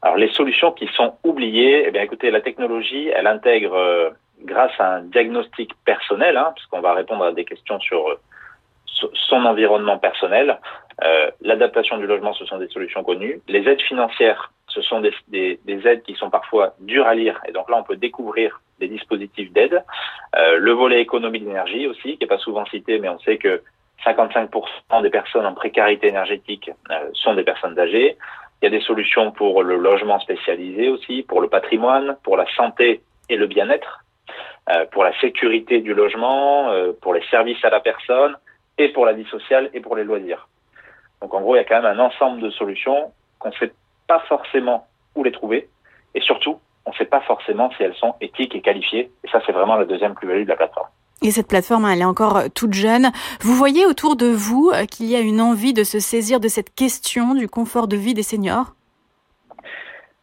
Alors 0.03 0.17
les 0.17 0.33
solutions 0.33 0.73
qui 0.73 0.89
sont 0.89 1.15
oubliées, 1.23 1.85
eh 1.87 1.91
bien 1.91 2.03
écoutez, 2.03 2.31
la 2.31 2.41
technologie, 2.41 3.09
elle 3.09 3.27
intègre 3.27 3.75
euh, 3.75 4.11
grâce 4.45 4.73
à 4.79 4.97
un 4.97 5.03
diagnostic 5.03 5.71
personnel, 5.85 6.37
hein, 6.37 6.53
puisqu'on 6.55 6.81
va 6.81 6.93
répondre 6.93 7.25
à 7.25 7.33
des 7.33 7.45
questions 7.45 7.79
sur 7.81 8.09
euh, 8.09 8.21
son 9.15 9.45
environnement 9.45 9.99
personnel. 9.99 10.59
Euh, 11.05 11.31
L'adaptation 11.41 11.99
du 11.99 12.07
logement, 12.07 12.35
ce 12.35 12.45
sont 12.47 12.59
des 12.59 12.69
solutions 12.69 13.05
connues. 13.05 13.41
Les 13.49 13.69
aides 13.69 13.81
financières, 13.81 14.53
ce 14.73 14.81
sont 14.83 15.01
des, 15.01 15.13
des, 15.29 15.61
des, 15.65 15.87
aides 15.87 16.03
qui 16.03 16.15
sont 16.15 16.31
parfois 16.31 16.75
dures 16.81 17.07
à 17.07 17.15
lire. 17.15 17.41
Et 17.47 17.53
donc 17.53 17.69
là, 17.71 17.77
on 17.79 17.83
peut 17.83 17.97
découvrir 17.97 18.61
des 18.81 18.89
dispositifs 18.89 19.53
d'aide. 19.53 19.85
Euh, 20.37 20.57
le 20.59 20.73
volet 20.73 21.01
économie 21.01 21.41
d'énergie 21.41 21.87
aussi, 21.87 22.17
qui 22.17 22.19
n'est 22.21 22.27
pas 22.27 22.39
souvent 22.39 22.65
cité, 22.67 22.99
mais 22.99 23.09
on 23.09 23.19
sait 23.21 23.37
que 23.37 23.63
55% 24.05 25.03
des 25.03 25.11
personnes 25.11 25.47
en 25.47 25.55
précarité 25.55 26.09
énergétique 26.09 26.71
euh, 26.91 27.11
sont 27.13 27.35
des 27.35 27.45
personnes 27.45 27.79
âgées. 27.79 28.17
Il 28.61 28.65
y 28.65 28.69
a 28.69 28.71
des 28.71 28.85
solutions 28.85 29.31
pour 29.33 29.63
le 29.63 29.77
logement 29.77 30.19
spécialisé 30.21 30.89
aussi, 30.89 31.23
pour 31.23 31.41
le 31.41 31.49
patrimoine, 31.49 32.17
pour 32.23 32.37
la 32.37 32.47
santé 32.57 33.03
et 33.29 33.37
le 33.37 33.47
bien-être, 33.47 34.05
euh, 34.71 34.87
pour 34.91 35.05
la 35.05 35.19
sécurité 35.21 35.81
du 35.81 35.95
logement, 35.95 36.71
pour 37.01 37.15
les 37.15 37.25
services 37.27 37.65
à 37.65 37.71
la 37.71 37.81
personne 37.81 38.37
et 38.79 38.89
pour 38.89 39.05
la 39.05 39.13
vie 39.13 39.27
sociale 39.27 39.69
et 39.75 39.81
pour 39.81 39.97
les 39.97 40.05
loisirs. 40.05 40.49
Donc 41.21 41.35
en 41.35 41.41
gros, 41.41 41.55
il 41.55 41.59
y 41.59 41.61
a 41.61 41.65
quand 41.65 41.83
même 41.83 41.99
un 41.99 42.05
ensemble 42.05 42.41
de 42.41 42.51
solutions 42.51 43.13
qu'on 43.39 43.53
sait 43.53 43.73
pas 44.13 44.23
forcément 44.29 44.87
où 45.15 45.25
les 45.25 45.33
trouver 45.33 45.71
et 46.15 46.21
surtout, 46.21 46.59
on 46.85 46.91
ne 46.91 46.97
sait 46.97 47.07
pas 47.07 47.23
forcément 47.23 47.71
si 47.77 47.83
elles 47.83 47.95
sont 47.95 48.15
éthiques 48.21 48.55
et 48.55 48.61
qualifiées. 48.61 49.11
Et 49.25 49.29
ça, 49.29 49.41
c'est 49.47 49.53
vraiment 49.53 49.77
la 49.77 49.87
deuxième 49.87 50.15
plus-value 50.15 50.45
de 50.45 50.49
la 50.49 50.57
plateforme. 50.57 50.89
Et 51.23 51.31
cette 51.31 51.49
plateforme, 51.49 51.87
elle 51.87 52.03
est 52.03 52.05
encore 52.05 52.37
euh, 52.37 52.49
toute 52.55 52.75
jeune. 52.75 53.11
Vous 53.41 53.55
voyez 53.55 53.87
autour 53.87 54.17
de 54.17 54.27
vous 54.27 54.71
euh, 54.75 54.85
qu'il 54.85 55.07
y 55.07 55.17
a 55.17 55.21
une 55.21 55.41
envie 55.41 55.73
de 55.73 55.85
se 55.85 55.99
saisir 55.99 56.41
de 56.41 56.49
cette 56.49 56.75
question 56.75 57.35
du 57.35 57.49
confort 57.49 57.89
de 57.89 57.97
vie 57.97 58.13
des 58.13 58.25
seniors? 58.25 58.75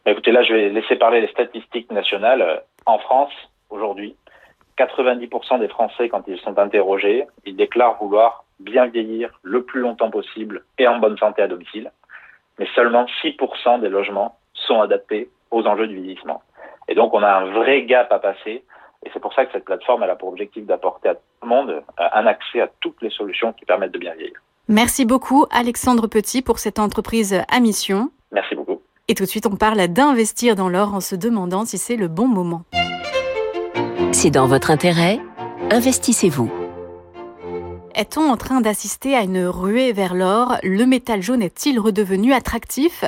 Écoutez, 0.06 0.30
là, 0.30 0.44
je 0.44 0.52
vais 0.52 0.68
laisser 0.68 0.94
parler 0.94 1.20
les 1.20 1.28
statistiques 1.28 1.90
nationales. 1.90 2.62
En 2.86 2.98
France, 2.98 3.32
aujourd'hui, 3.70 4.14
90% 4.78 5.58
des 5.58 5.68
Français, 5.68 6.08
quand 6.08 6.22
ils 6.28 6.38
sont 6.38 6.58
interrogés, 6.58 7.24
ils 7.44 7.56
déclarent 7.56 7.96
vouloir 8.00 8.44
bien 8.60 8.86
vieillir 8.86 9.30
le 9.42 9.64
plus 9.64 9.80
longtemps 9.80 10.10
possible 10.10 10.64
et 10.78 10.86
en 10.86 10.98
bonne 10.98 11.18
santé 11.18 11.42
à 11.42 11.48
domicile. 11.48 11.90
Mais 12.60 12.68
seulement 12.74 13.06
6% 13.24 13.80
des 13.80 13.88
logements 13.88 14.36
sont 14.54 14.80
adaptés 14.80 15.30
aux 15.50 15.66
enjeux 15.66 15.88
du 15.88 15.96
vieillissement. 15.96 16.42
Et 16.88 16.94
donc, 16.94 17.14
on 17.14 17.22
a 17.22 17.28
un 17.28 17.46
vrai 17.52 17.84
gap 17.84 18.12
à 18.12 18.18
passer. 18.18 18.62
Et 19.04 19.10
c'est 19.12 19.18
pour 19.18 19.32
ça 19.32 19.46
que 19.46 19.52
cette 19.52 19.64
plateforme 19.64 20.02
elle 20.02 20.10
a 20.10 20.14
pour 20.14 20.28
objectif 20.28 20.66
d'apporter 20.66 21.08
à 21.08 21.14
tout 21.14 21.20
le 21.42 21.48
monde 21.48 21.70
euh, 21.70 22.08
un 22.12 22.26
accès 22.26 22.60
à 22.60 22.68
toutes 22.80 23.00
les 23.00 23.08
solutions 23.08 23.54
qui 23.54 23.64
permettent 23.64 23.92
de 23.92 23.98
bien 23.98 24.14
vieillir. 24.14 24.38
Merci 24.68 25.06
beaucoup, 25.06 25.46
Alexandre 25.50 26.06
Petit, 26.06 26.42
pour 26.42 26.58
cette 26.58 26.78
entreprise 26.78 27.42
à 27.50 27.60
mission. 27.60 28.10
Merci 28.30 28.54
beaucoup. 28.54 28.82
Et 29.08 29.14
tout 29.14 29.24
de 29.24 29.28
suite, 29.28 29.46
on 29.46 29.56
parle 29.56 29.88
d'investir 29.88 30.54
dans 30.54 30.68
l'or 30.68 30.94
en 30.94 31.00
se 31.00 31.16
demandant 31.16 31.64
si 31.64 31.78
c'est 31.78 31.96
le 31.96 32.08
bon 32.08 32.28
moment. 32.28 32.62
C'est 34.12 34.30
dans 34.30 34.46
votre 34.46 34.70
intérêt. 34.70 35.18
Investissez-vous. 35.70 36.59
Est-on 37.94 38.30
en 38.30 38.36
train 38.36 38.60
d'assister 38.60 39.16
à 39.16 39.22
une 39.22 39.46
ruée 39.46 39.92
vers 39.92 40.14
l'or? 40.14 40.56
Le 40.62 40.84
métal 40.84 41.22
jaune 41.22 41.42
est-il 41.42 41.78
redevenu 41.78 42.32
attractif? 42.32 43.04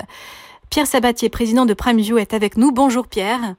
Pierre 0.71 0.87
Sabatier, 0.87 1.29
président 1.29 1.66
de 1.66 1.75
PrimeView, 1.75 2.18
est 2.18 2.35
avec 2.35 2.57
nous. 2.57 2.73
Bonjour 2.73 3.07
Pierre. 3.07 3.55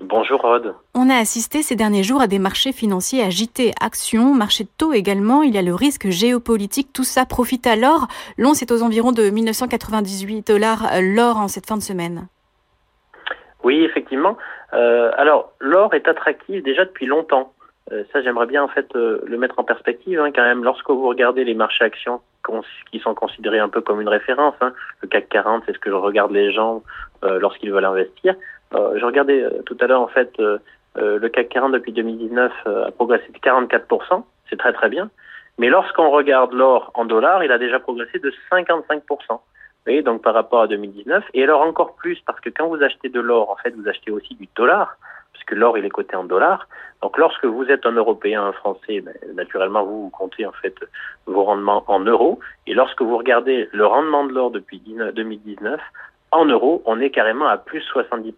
Bonjour 0.00 0.40
Rod. 0.40 0.74
On 0.94 1.10
a 1.10 1.16
assisté 1.16 1.62
ces 1.62 1.74
derniers 1.74 2.04
jours 2.04 2.20
à 2.20 2.28
des 2.28 2.38
marchés 2.38 2.72
financiers 2.72 3.22
agités, 3.22 3.72
actions, 3.80 4.32
marchés 4.34 4.64
de 4.64 4.70
taux 4.78 4.92
également. 4.92 5.42
Il 5.42 5.54
y 5.54 5.58
a 5.58 5.62
le 5.62 5.74
risque 5.74 6.08
géopolitique. 6.08 6.92
Tout 6.92 7.04
ça 7.04 7.26
profite 7.26 7.66
à 7.66 7.74
l'or. 7.74 8.06
L'on 8.36 8.54
c'est 8.54 8.70
aux 8.70 8.82
environs 8.82 9.12
de 9.12 9.28
1998 9.28 10.46
dollars 10.46 10.86
l'or 11.00 11.38
en 11.38 11.48
cette 11.48 11.66
fin 11.66 11.76
de 11.76 11.82
semaine. 11.82 12.28
Oui, 13.64 13.82
effectivement. 13.82 14.36
Euh, 14.74 15.10
alors, 15.16 15.52
l'or 15.58 15.94
est 15.94 16.06
attractif 16.06 16.62
déjà 16.62 16.84
depuis 16.84 17.06
longtemps. 17.06 17.52
Euh, 17.92 18.04
ça, 18.12 18.22
j'aimerais 18.22 18.46
bien 18.46 18.62
en 18.62 18.68
fait 18.68 18.86
euh, 18.96 19.20
le 19.24 19.38
mettre 19.38 19.58
en 19.58 19.64
perspective 19.64 20.20
hein, 20.20 20.30
quand 20.34 20.42
même. 20.42 20.64
Lorsque 20.64 20.88
vous 20.90 21.08
regardez 21.08 21.44
les 21.44 21.54
marchés 21.54 21.84
actions 21.84 22.20
qui 22.90 22.98
sont 22.98 23.14
considérés 23.14 23.58
un 23.58 23.68
peu 23.68 23.80
comme 23.80 24.00
une 24.00 24.08
référence, 24.08 24.54
hein, 24.60 24.72
le 25.02 25.08
CAC 25.08 25.28
40, 25.28 25.64
c'est 25.66 25.74
ce 25.74 25.78
que 25.78 25.90
je 25.90 25.94
regarde 25.94 26.32
les 26.32 26.52
gens 26.52 26.82
euh, 27.24 27.38
lorsqu'ils 27.38 27.70
veulent 27.70 27.84
investir. 27.84 28.34
je 28.72 29.04
regardais 29.04 29.44
tout 29.66 29.76
à 29.80 29.86
l'heure 29.86 30.00
en 30.00 30.08
fait 30.08 30.30
le 30.96 31.28
CAC 31.28 31.48
40 31.50 31.72
depuis 31.72 31.92
2019 31.92 32.52
a 32.66 32.90
progressé 32.90 33.30
de 33.32 33.38
44%, 33.38 34.24
c'est 34.48 34.58
très 34.58 34.72
très 34.72 34.88
bien. 34.88 35.10
Mais 35.58 35.68
lorsqu'on 35.68 36.10
regarde 36.10 36.52
l'or 36.52 36.90
en 36.94 37.04
dollars, 37.04 37.44
il 37.44 37.52
a 37.52 37.58
déjà 37.58 37.80
progressé 37.80 38.18
de 38.18 38.32
55%. 38.50 39.02
Vous 39.28 39.38
voyez, 39.84 40.02
donc 40.02 40.22
par 40.22 40.34
rapport 40.34 40.62
à 40.62 40.68
2019. 40.68 41.24
Et 41.34 41.42
alors 41.42 41.62
encore 41.62 41.96
plus, 41.96 42.18
parce 42.26 42.40
que 42.40 42.50
quand 42.50 42.68
vous 42.68 42.82
achetez 42.82 43.08
de 43.08 43.20
l'or, 43.20 43.50
en 43.50 43.56
fait, 43.56 43.74
vous 43.74 43.88
achetez 43.88 44.10
aussi 44.10 44.34
du 44.36 44.48
dollar 44.54 44.96
puisque 45.38 45.58
l'or 45.58 45.78
il 45.78 45.84
est 45.84 45.90
coté 45.90 46.16
en 46.16 46.24
dollars. 46.24 46.66
Donc 47.02 47.16
lorsque 47.16 47.44
vous 47.44 47.64
êtes 47.66 47.86
un 47.86 47.92
Européen, 47.92 48.44
un 48.44 48.52
Français, 48.52 49.00
ben, 49.00 49.14
naturellement 49.34 49.84
vous, 49.84 50.04
vous 50.04 50.10
comptez 50.10 50.44
en 50.46 50.52
fait 50.52 50.74
vos 51.26 51.44
rendements 51.44 51.84
en 51.86 52.00
euros. 52.00 52.40
Et 52.66 52.74
lorsque 52.74 53.02
vous 53.02 53.16
regardez 53.16 53.68
le 53.72 53.86
rendement 53.86 54.24
de 54.24 54.32
l'or 54.32 54.50
depuis 54.50 54.80
2019, 54.80 55.80
en 56.30 56.44
euros, 56.44 56.82
on 56.84 57.00
est 57.00 57.10
carrément 57.10 57.46
à 57.46 57.56
plus 57.56 57.82
70%. 57.94 58.32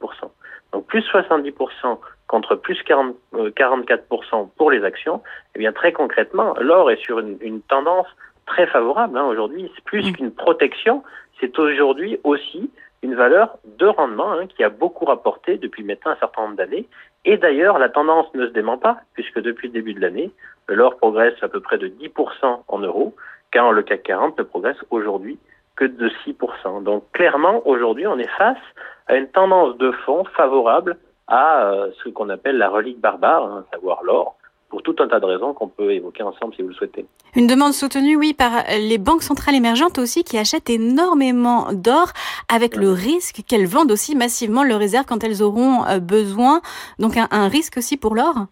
Donc 0.72 0.86
plus 0.86 1.00
70% 1.00 1.98
contre 2.28 2.54
plus 2.54 2.80
40, 2.82 3.16
44% 3.34 4.50
pour 4.56 4.70
les 4.70 4.84
actions. 4.84 5.22
Eh 5.54 5.58
bien 5.58 5.72
très 5.72 5.92
concrètement, 5.92 6.54
l'or 6.60 6.90
est 6.90 7.02
sur 7.02 7.18
une, 7.18 7.38
une 7.40 7.62
tendance 7.62 8.06
très 8.46 8.66
favorable 8.66 9.16
hein, 9.16 9.24
aujourd'hui. 9.24 9.70
C'est 9.74 9.84
plus 9.84 10.12
qu'une 10.12 10.32
protection, 10.32 11.02
c'est 11.40 11.58
aujourd'hui 11.58 12.20
aussi 12.24 12.70
une 13.02 13.14
valeur 13.14 13.58
de 13.64 13.86
rendement 13.86 14.32
hein, 14.32 14.46
qui 14.46 14.62
a 14.62 14.68
beaucoup 14.68 15.04
rapporté 15.04 15.56
depuis 15.56 15.82
maintenant 15.82 16.12
un 16.12 16.16
certain 16.16 16.42
nombre 16.42 16.56
d'années. 16.56 16.86
Et 17.24 17.36
d'ailleurs, 17.36 17.78
la 17.78 17.88
tendance 17.88 18.32
ne 18.34 18.46
se 18.46 18.52
dément 18.52 18.78
pas, 18.78 18.98
puisque 19.14 19.40
depuis 19.40 19.68
le 19.68 19.74
début 19.74 19.94
de 19.94 20.00
l'année, 20.00 20.30
l'or 20.68 20.96
progresse 20.96 21.34
à 21.42 21.48
peu 21.48 21.60
près 21.60 21.78
de 21.78 21.88
10% 21.88 22.62
en 22.66 22.78
euros, 22.78 23.14
quand 23.52 23.70
le 23.70 23.82
CAC 23.82 24.02
40 24.04 24.38
ne 24.38 24.42
progresse 24.44 24.76
aujourd'hui 24.90 25.38
que 25.76 25.84
de 25.84 26.10
6%. 26.26 26.82
Donc 26.82 27.10
clairement, 27.12 27.66
aujourd'hui, 27.66 28.06
on 28.06 28.18
est 28.18 28.30
face 28.36 28.58
à 29.06 29.16
une 29.16 29.28
tendance 29.28 29.76
de 29.78 29.90
fond 29.92 30.24
favorable 30.24 30.96
à 31.26 31.64
euh, 31.64 31.90
ce 32.02 32.08
qu'on 32.10 32.28
appelle 32.28 32.58
la 32.58 32.68
relique 32.68 33.00
barbare, 33.00 33.44
hein, 33.44 33.64
à 33.66 33.74
savoir 33.74 34.02
l'or, 34.02 34.36
pour 34.70 34.82
tout 34.82 34.94
un 35.00 35.08
tas 35.08 35.20
de 35.20 35.26
raisons 35.26 35.52
qu'on 35.52 35.68
peut 35.68 35.92
évoquer 35.92 36.22
ensemble 36.22 36.54
si 36.54 36.62
vous 36.62 36.68
le 36.68 36.74
souhaitez. 36.74 37.04
Une 37.36 37.46
demande 37.46 37.72
soutenue, 37.72 38.16
oui, 38.16 38.32
par 38.32 38.52
les 38.68 38.98
banques 38.98 39.22
centrales 39.22 39.56
émergentes 39.56 39.98
aussi 39.98 40.24
qui 40.24 40.38
achètent 40.38 40.70
énormément 40.70 41.72
d'or 41.72 42.12
avec 42.48 42.76
le 42.76 42.90
risque 42.90 43.42
qu'elles 43.46 43.66
vendent 43.66 43.90
aussi 43.90 44.16
massivement 44.16 44.62
leurs 44.62 44.78
réserves 44.78 45.06
quand 45.06 45.22
elles 45.24 45.42
auront 45.42 45.84
euh, 45.84 45.98
besoin. 45.98 46.60
Donc 46.98 47.16
un, 47.16 47.28
un 47.32 47.48
risque 47.48 47.76
aussi 47.76 47.96
pour 47.96 48.14
l'or? 48.14 48.46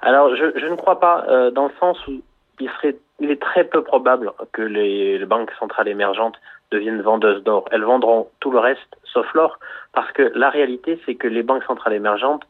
Alors 0.00 0.34
je, 0.34 0.58
je, 0.58 0.66
ne 0.66 0.76
crois 0.76 1.00
pas, 1.00 1.26
euh, 1.28 1.50
dans 1.50 1.66
le 1.66 1.72
sens 1.78 1.98
où 2.06 2.12
il, 2.60 2.70
serait, 2.70 2.96
il 3.18 3.30
est 3.30 3.42
très 3.42 3.64
peu 3.64 3.82
probable 3.82 4.32
que 4.52 4.62
les, 4.62 5.18
les 5.18 5.26
banques 5.26 5.50
centrales 5.58 5.88
émergentes 5.88 6.36
deviennent 6.70 7.02
vendeuses 7.02 7.42
d'or. 7.42 7.64
Elles 7.72 7.84
vendront 7.84 8.28
tout 8.38 8.52
le 8.52 8.60
reste 8.60 8.96
sauf 9.12 9.26
l'or 9.34 9.58
parce 9.92 10.10
que 10.12 10.30
la 10.34 10.50
réalité 10.50 11.00
c'est 11.04 11.16
que 11.16 11.26
les 11.26 11.42
banques 11.42 11.64
centrales 11.64 11.94
émergentes 11.94 12.44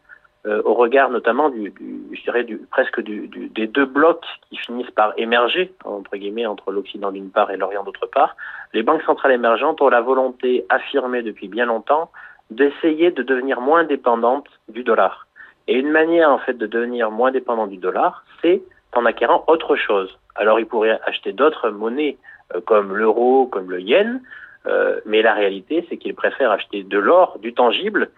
euh, 0.46 0.62
au 0.64 0.72
regard 0.72 1.10
notamment 1.10 1.50
du, 1.50 1.70
du 1.70 2.00
je 2.12 2.22
dirais 2.22 2.44
du, 2.44 2.56
presque 2.70 3.00
du, 3.02 3.28
du, 3.28 3.48
des 3.48 3.66
deux 3.66 3.84
blocs 3.84 4.24
qui 4.48 4.56
finissent 4.56 4.90
par 4.90 5.12
émerger 5.18 5.72
entre 5.84 6.16
guillemets 6.16 6.46
entre 6.46 6.72
l'Occident 6.72 7.12
d'une 7.12 7.30
part 7.30 7.50
et 7.50 7.58
l'Orient 7.58 7.84
d'autre 7.84 8.06
part, 8.06 8.36
les 8.72 8.82
banques 8.82 9.02
centrales 9.02 9.32
émergentes 9.32 9.82
ont 9.82 9.90
la 9.90 10.00
volonté 10.00 10.64
affirmée 10.70 11.22
depuis 11.22 11.48
bien 11.48 11.66
longtemps 11.66 12.10
d'essayer 12.50 13.10
de 13.10 13.22
devenir 13.22 13.60
moins 13.60 13.84
dépendantes 13.84 14.48
du 14.68 14.82
dollar. 14.82 15.26
Et 15.68 15.74
une 15.74 15.90
manière 15.90 16.30
en 16.30 16.38
fait 16.38 16.54
de 16.54 16.66
devenir 16.66 17.10
moins 17.10 17.30
dépendant 17.30 17.66
du 17.66 17.76
dollar, 17.76 18.24
c'est 18.40 18.62
en 18.94 19.04
acquérant 19.04 19.44
autre 19.46 19.76
chose. 19.76 20.18
Alors 20.36 20.58
ils 20.58 20.66
pourraient 20.66 20.98
acheter 21.04 21.32
d'autres 21.32 21.68
monnaies 21.70 22.16
euh, 22.54 22.60
comme 22.62 22.96
l'euro, 22.96 23.46
comme 23.46 23.70
le 23.70 23.80
yen, 23.80 24.22
euh, 24.66 25.00
mais 25.04 25.20
la 25.20 25.34
réalité 25.34 25.86
c'est 25.88 25.98
qu'ils 25.98 26.14
préfèrent 26.14 26.50
acheter 26.50 26.82
de 26.82 26.98
l'or, 26.98 27.38
du 27.40 27.52
tangible, 27.52 28.10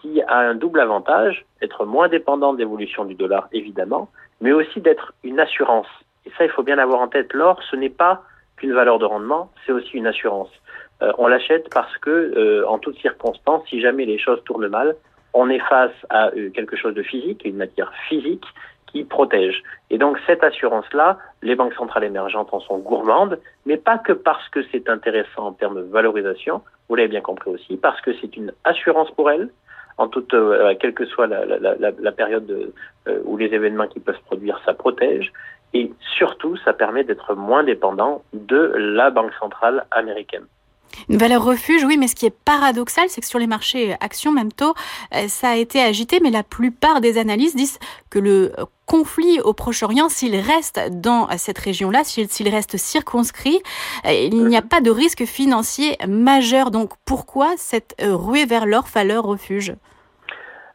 qui 0.00 0.22
a 0.22 0.38
un 0.38 0.54
double 0.54 0.80
avantage, 0.80 1.44
être 1.62 1.84
moins 1.84 2.08
dépendant 2.08 2.52
de 2.52 2.58
l'évolution 2.58 3.04
du 3.04 3.14
dollar, 3.14 3.48
évidemment, 3.52 4.08
mais 4.40 4.52
aussi 4.52 4.80
d'être 4.80 5.12
une 5.24 5.40
assurance. 5.40 5.86
Et 6.26 6.30
ça, 6.36 6.44
il 6.44 6.50
faut 6.50 6.62
bien 6.62 6.78
avoir 6.78 7.00
en 7.00 7.08
tête. 7.08 7.32
L'or, 7.32 7.60
ce 7.70 7.76
n'est 7.76 7.90
pas 7.90 8.22
qu'une 8.56 8.72
valeur 8.72 8.98
de 8.98 9.04
rendement, 9.04 9.50
c'est 9.64 9.72
aussi 9.72 9.92
une 9.96 10.06
assurance. 10.06 10.50
Euh, 11.02 11.12
on 11.18 11.26
l'achète 11.26 11.68
parce 11.72 11.96
que, 11.98 12.10
euh, 12.10 12.68
en 12.68 12.78
toutes 12.78 12.98
circonstances, 12.98 13.66
si 13.68 13.80
jamais 13.80 14.04
les 14.04 14.18
choses 14.18 14.42
tournent 14.44 14.68
mal, 14.68 14.96
on 15.32 15.48
est 15.48 15.60
face 15.60 15.94
à 16.10 16.30
quelque 16.54 16.76
chose 16.76 16.94
de 16.94 17.02
physique, 17.02 17.42
une 17.44 17.56
matière 17.56 17.92
physique 18.08 18.44
qui 18.90 19.04
protège. 19.04 19.62
Et 19.90 19.98
donc 19.98 20.18
cette 20.26 20.42
assurance-là, 20.42 21.18
les 21.42 21.54
banques 21.54 21.74
centrales 21.74 22.04
émergentes 22.04 22.52
en 22.52 22.60
sont 22.60 22.78
gourmandes, 22.78 23.38
mais 23.66 23.76
pas 23.76 23.98
que 23.98 24.12
parce 24.12 24.48
que 24.48 24.60
c'est 24.72 24.88
intéressant 24.88 25.46
en 25.46 25.52
termes 25.52 25.76
de 25.76 25.82
valorisation, 25.82 26.62
vous 26.88 26.96
l'avez 26.96 27.08
bien 27.08 27.20
compris 27.20 27.50
aussi, 27.50 27.76
parce 27.76 28.00
que 28.00 28.10
c'est 28.20 28.36
une 28.36 28.52
assurance 28.64 29.10
pour 29.12 29.30
elles, 29.30 29.50
en 30.00 30.08
toute, 30.08 30.32
euh, 30.32 30.74
quelle 30.80 30.94
que 30.94 31.04
soit 31.04 31.26
la, 31.26 32.12
période 32.12 32.46
de, 32.46 32.72
euh, 33.06 33.20
ou 33.24 33.36
les 33.36 33.46
événements 33.46 33.86
qui 33.86 34.00
peuvent 34.00 34.16
se 34.16 34.22
produire, 34.22 34.58
ça 34.64 34.72
protège. 34.72 35.30
Et 35.74 35.92
surtout, 36.16 36.56
ça 36.64 36.72
permet 36.72 37.04
d'être 37.04 37.34
moins 37.34 37.62
dépendant 37.62 38.22
de 38.32 38.72
la 38.76 39.10
Banque 39.10 39.32
centrale 39.38 39.84
américaine. 39.90 40.46
Une 41.10 41.18
valeur 41.18 41.44
refuge, 41.44 41.84
oui, 41.84 41.98
mais 41.98 42.08
ce 42.08 42.16
qui 42.16 42.24
est 42.24 42.34
paradoxal, 42.44 43.04
c'est 43.08 43.20
que 43.20 43.26
sur 43.26 43.38
les 43.38 43.46
marchés 43.46 43.94
actions, 44.00 44.32
même 44.32 44.52
tôt, 44.52 44.72
euh, 45.14 45.28
ça 45.28 45.50
a 45.50 45.56
été 45.56 45.80
agité, 45.80 46.18
mais 46.22 46.30
la 46.30 46.42
plupart 46.42 47.02
des 47.02 47.18
analystes 47.18 47.56
disent 47.56 47.78
que 48.08 48.18
le 48.18 48.52
conflit 48.90 49.40
au 49.40 49.52
Proche-Orient, 49.52 50.08
s'il 50.08 50.34
reste 50.34 50.80
dans 50.90 51.28
cette 51.38 51.58
région-là, 51.58 52.02
s'il 52.02 52.48
reste 52.48 52.76
circonscrit, 52.76 53.62
euh, 54.04 54.10
il 54.10 54.46
n'y 54.46 54.56
a 54.56 54.62
pas 54.62 54.80
de 54.80 54.90
risque 54.90 55.24
financier 55.26 55.96
majeur. 56.08 56.72
Donc 56.72 56.90
pourquoi 57.06 57.54
cette 57.56 57.94
euh, 58.02 58.16
ruée 58.16 58.46
vers 58.46 58.66
l'or, 58.66 58.86
valeur 58.92 59.22
refuge? 59.22 59.74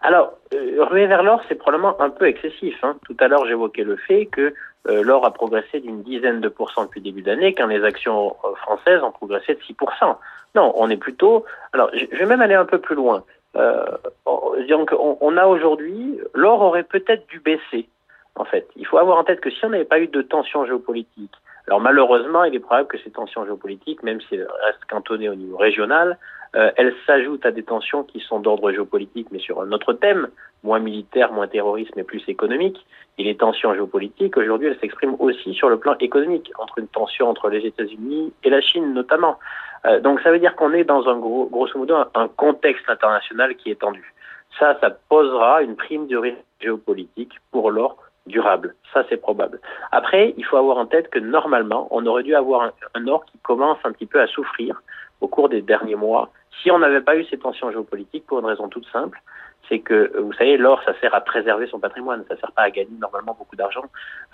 Alors, 0.02 0.34
ruée 0.78 1.08
vers 1.08 1.24
l'or, 1.24 1.42
c'est 1.50 1.56
probablement 1.56 2.00
un 2.00 2.10
peu 2.10 2.28
excessif. 2.28 2.76
Hein. 2.84 2.96
Tout 3.06 3.18
à 3.20 3.28
l'heure, 3.28 3.46
j'évoquais 3.48 3.84
le 3.84 3.98
fait 3.98 4.28
que 4.28 4.54
euh, 4.88 5.04
l'or 5.04 5.26
a 5.26 5.32
progressé 5.32 5.80
d'une 5.80 6.04
dizaine 6.04 6.42
de 6.42 6.48
pourcents 6.48 6.84
depuis 6.84 7.00
le 7.00 7.06
début 7.06 7.22
d'année, 7.22 7.54
quand 7.54 7.68
les 7.68 7.84
actions 7.84 8.36
euh, 8.46 8.54
françaises 8.56 9.02
ont 9.04 9.12
progressé 9.12 9.56
de 9.56 9.60
6%. 9.60 10.16
Non, 10.54 10.72
on 10.76 10.90
est 10.90 10.98
plutôt... 10.98 11.44
Alors, 11.74 11.90
je 11.94 12.16
vais 12.16 12.26
même 12.26 12.42
aller 12.42 12.54
un 12.54 12.66
peu 12.66 12.78
plus 12.78 12.96
loin. 12.96 13.24
Euh, 13.56 13.84
on 14.26 15.38
a 15.38 15.46
aujourd'hui... 15.48 16.20
L'or 16.34 16.62
aurait 16.62 16.84
peut-être 16.84 17.28
dû 17.28 17.40
baisser, 17.40 17.90
en 18.36 18.46
fait. 18.46 18.68
Il 18.76 18.86
faut 18.86 18.98
avoir 18.98 19.18
en 19.18 19.24
tête 19.24 19.40
que 19.40 19.50
si 19.50 19.64
on 19.66 19.70
n'avait 19.70 19.86
pas 19.86 20.00
eu 20.00 20.08
de 20.08 20.22
tensions 20.22 20.66
géopolitiques, 20.66 21.36
alors 21.68 21.82
malheureusement, 21.82 22.44
il 22.44 22.54
est 22.54 22.60
probable 22.60 22.88
que 22.88 22.98
ces 23.00 23.10
tensions 23.10 23.46
géopolitiques, 23.46 24.04
même 24.04 24.22
si 24.22 24.36
elles 24.36 24.48
restent 24.66 24.86
cantonnées 24.86 25.30
au 25.30 25.36
niveau 25.36 25.58
régional, 25.58 26.18
euh, 26.56 26.72
elles 26.78 26.94
s'ajoutent 27.06 27.46
à 27.46 27.52
des 27.52 27.64
tensions 27.64 28.04
qui 28.04 28.20
sont 28.20 28.40
d'ordre 28.40 28.72
géopolitique, 28.72 29.28
mais 29.32 29.40
sur 29.40 29.62
un 29.62 29.72
autre 29.72 29.94
thème, 29.94 30.30
moins 30.64 30.80
militaire, 30.80 31.32
moins 31.32 31.48
terroriste, 31.48 31.92
mais 31.96 32.04
plus 32.04 32.24
économique. 32.28 32.86
Et 33.18 33.24
les 33.24 33.36
tensions 33.36 33.74
géopolitiques, 33.74 34.38
aujourd'hui, 34.38 34.68
elles 34.68 34.80
s'expriment 34.80 35.18
aussi 35.20 35.54
sur 35.54 35.70
le 35.70 35.78
plan 35.78 35.96
économique, 36.00 36.52
entre 36.60 36.80
une 36.80 36.88
tension 36.88 37.30
entre 37.30 37.50
les 37.50 37.66
États-Unis 37.66 38.32
et 38.44 38.50
la 38.50 38.62
Chine 38.62 38.94
notamment. 38.94 39.38
Euh, 39.86 40.00
donc 40.00 40.22
ça 40.22 40.32
veut 40.32 40.40
dire 40.40 40.56
qu'on 40.56 40.72
est 40.74 40.84
dans 40.84 41.08
un 41.10 41.18
gros, 41.18 41.48
grosso 41.48 41.78
modo 41.78 41.96
un, 42.14 42.28
contexte 42.30 42.90
international 42.90 43.56
qui 43.56 43.72
est 43.72 43.82
tendu. 43.82 44.14
Ça, 44.60 44.78
ça 44.80 44.92
posera 45.10 45.62
une 45.62 45.76
prime 45.76 46.08
de 46.08 46.16
risque 46.16 46.38
géopolitique 46.62 47.34
pour 47.52 47.72
l'or 47.72 47.98
durable. 48.28 48.76
Ça, 48.94 49.04
c'est 49.10 49.18
probable. 49.18 49.60
Après, 49.92 50.34
il 50.38 50.46
faut 50.46 50.58
avoir 50.58 50.78
en 50.78 50.86
tête 50.86 51.10
que 51.10 51.20
normalement, 51.20 51.88
on 51.92 52.06
aurait 52.06 52.24
dû 52.24 52.36
avoir 52.36 52.62
un, 52.62 52.72
un 52.96 53.08
or 53.08 53.26
qui 53.26 53.38
commence 53.40 53.78
un 53.84 53.92
petit 53.92 54.06
peu 54.06 54.20
à 54.20 54.28
souffrir 54.28 54.82
au 55.22 55.28
cours 55.28 55.50
des 55.50 55.62
derniers 55.62 55.96
mois 55.96 56.30
si 56.62 56.72
on 56.72 56.80
n'avait 56.80 57.02
pas 57.02 57.16
eu 57.16 57.26
ces 57.26 57.38
tensions 57.38 57.72
géopolitiques, 57.72 58.26
pour 58.26 58.40
une 58.40 58.46
raison 58.46 58.68
toute 58.68 58.88
simple, 58.88 59.22
c'est 59.68 59.80
que, 59.80 60.12
vous 60.20 60.34
savez, 60.34 60.58
l'or, 60.58 60.82
ça 60.86 60.94
sert 61.00 61.14
à 61.14 61.22
préserver 61.22 61.68
son 61.68 61.80
patrimoine, 61.80 62.24
ça 62.30 62.38
sert 62.38 62.52
pas 62.52 62.64
à 62.64 62.70
gagner 62.70 62.98
normalement 63.00 63.36
beaucoup 63.38 63.56
d'argent 63.56 63.86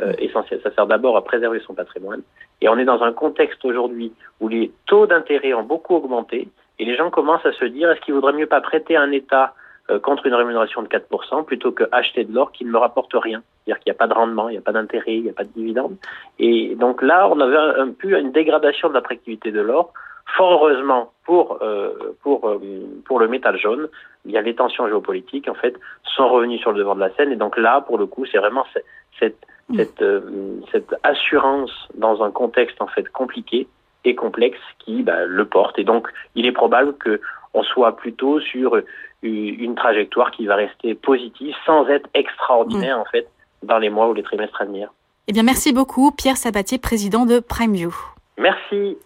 euh, 0.02 0.14
essentiel, 0.18 0.60
ça 0.62 0.72
sert 0.74 0.88
d'abord 0.88 1.16
à 1.16 1.24
préserver 1.24 1.60
son 1.60 1.74
patrimoine. 1.74 2.22
Et 2.60 2.70
on 2.70 2.78
est 2.78 2.86
dans 2.86 3.02
un 3.02 3.14
contexte 3.14 3.64
aujourd'hui 3.64 4.14
où 4.40 4.48
les 4.48 4.72
taux 4.86 5.08
d'intérêt 5.08 5.54
ont 5.54 5.64
beaucoup 5.64 5.96
augmenté 5.96 6.50
et 6.80 6.86
les 6.86 6.96
gens 6.96 7.10
commencent 7.10 7.46
à 7.46 7.54
se 7.54 7.66
dire, 7.66 7.90
est-ce 7.92 8.02
qu'il 8.02 8.14
vaudrait 8.14 8.34
mieux 8.34 8.48
pas 8.48 8.62
prêter 8.62 8.98
un 8.98 9.12
État 9.12 9.46
euh, 9.46 9.61
contre 10.00 10.26
une 10.26 10.34
rémunération 10.34 10.82
de 10.82 10.88
4% 10.88 11.46
plutôt 11.46 11.72
que 11.72 11.84
acheter 11.92 12.24
de 12.24 12.34
l'or 12.34 12.52
qui 12.52 12.66
ne 12.66 12.72
me 12.72 12.78
rapporte 12.78 13.14
rien. 13.14 13.42
C'est-à-dire 13.66 13.84
qu'il 13.84 13.92
n'y 13.92 13.96
a 13.96 14.00
pas 14.00 14.08
de 14.08 14.14
rendement, 14.14 14.50
il 14.50 14.54
n'y 14.54 14.58
a 14.58 14.62
pas 14.62 14.72
d'intérêt, 14.72 15.16
il 15.16 15.24
n'y 15.24 15.30
a 15.30 15.34
pas 15.34 15.44
de 15.44 15.50
dividende. 15.50 15.98
Et 16.40 16.76
donc 16.76 17.02
là, 17.02 17.28
on 17.30 17.40
avait 17.40 17.58
un, 17.58 17.88
un 17.88 17.92
peu 17.92 18.18
une 18.18 18.32
dégradation 18.32 18.90
de 18.90 18.94
l'attractivité 18.94 19.52
de 19.52 19.62
l'or 19.62 19.94
Fort 20.38 20.64
heureusement 20.64 21.12
pour 21.26 21.60
euh, 21.62 22.16
pour 22.22 22.48
euh, 22.48 22.60
pour 23.06 23.20
le 23.20 23.28
métal 23.28 23.58
jaune, 23.58 23.90
il 24.26 24.32
y 24.32 24.38
a 24.38 24.42
les 24.42 24.56
tensions 24.56 24.88
géopolitiques 24.88 25.50
en 25.50 25.56
fait 25.56 25.76
sont 26.04 26.30
revenues 26.30 26.60
sur 26.60 26.72
le 26.72 26.78
devant 26.78 26.96
de 26.96 27.00
la 27.00 27.14
scène 27.16 27.32
et 27.32 27.36
donc 27.36 27.58
là 27.58 27.82
pour 27.82 27.98
le 27.98 28.06
coup 28.06 28.26
c'est 28.26 28.38
vraiment 28.38 28.66
cette 29.20 29.36
mm. 29.70 29.78
cette 29.78 30.02
euh, 30.02 30.22
cette 30.72 30.96
assurance 31.04 31.72
dans 31.96 32.24
un 32.24 32.32
contexte 32.32 32.82
en 32.82 32.88
fait 32.88 33.10
compliqué 33.10 33.68
et 34.06 34.16
complexe 34.16 34.60
qui 34.80 35.04
bah, 35.04 35.26
le 35.26 35.46
porte 35.46 35.78
et 35.80 35.84
donc 35.84 36.08
il 36.36 36.46
est 36.46 36.52
probable 36.54 36.94
que 36.98 37.20
on 37.54 37.64
soit 37.64 37.98
plutôt 37.98 38.40
sur 38.40 38.82
une 39.24 39.76
trajectoire 39.76 40.32
qui 40.32 40.46
va 40.46 40.56
rester 40.56 40.96
positive 40.96 41.54
sans 41.66 41.88
être 41.88 42.10
extraordinaire 42.14 42.98
mm. 42.98 43.02
en 43.02 43.06
fait 43.06 43.28
dans 43.64 43.78
les 43.78 43.90
mois 43.90 44.10
ou 44.10 44.14
les 44.14 44.24
trimestres 44.24 44.62
à 44.62 44.66
venir. 44.66 44.92
Eh 45.28 45.34
bien 45.34 45.44
merci 45.44 45.74
beaucoup 45.74 46.12
Pierre 46.12 46.38
Sabatier, 46.38 46.78
président 46.78 47.26
de 47.26 47.40
PrimeView. 47.40 47.94
Merci. 48.38 48.98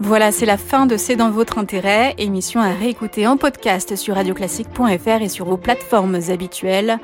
Voilà, 0.00 0.32
c'est 0.32 0.46
la 0.46 0.56
fin 0.56 0.86
de 0.86 0.96
C'est 0.96 1.14
dans 1.14 1.30
votre 1.30 1.58
intérêt, 1.58 2.14
émission 2.18 2.60
à 2.60 2.70
réécouter 2.70 3.26
en 3.26 3.36
podcast 3.36 3.94
sur 3.94 4.16
radioclassique.fr 4.16 5.22
et 5.22 5.28
sur 5.28 5.46
vos 5.46 5.56
plateformes 5.56 6.18
habituelles. 6.28 6.98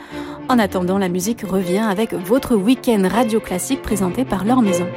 En 0.48 0.58
attendant, 0.58 0.98
la 0.98 1.08
musique 1.08 1.42
revient 1.42 1.86
avec 1.88 2.12
votre 2.12 2.56
week-end 2.56 3.06
Radio 3.08 3.38
Classique 3.38 3.82
présenté 3.82 4.24
par 4.24 4.44
Laure 4.44 4.62
Maison. 4.62 4.88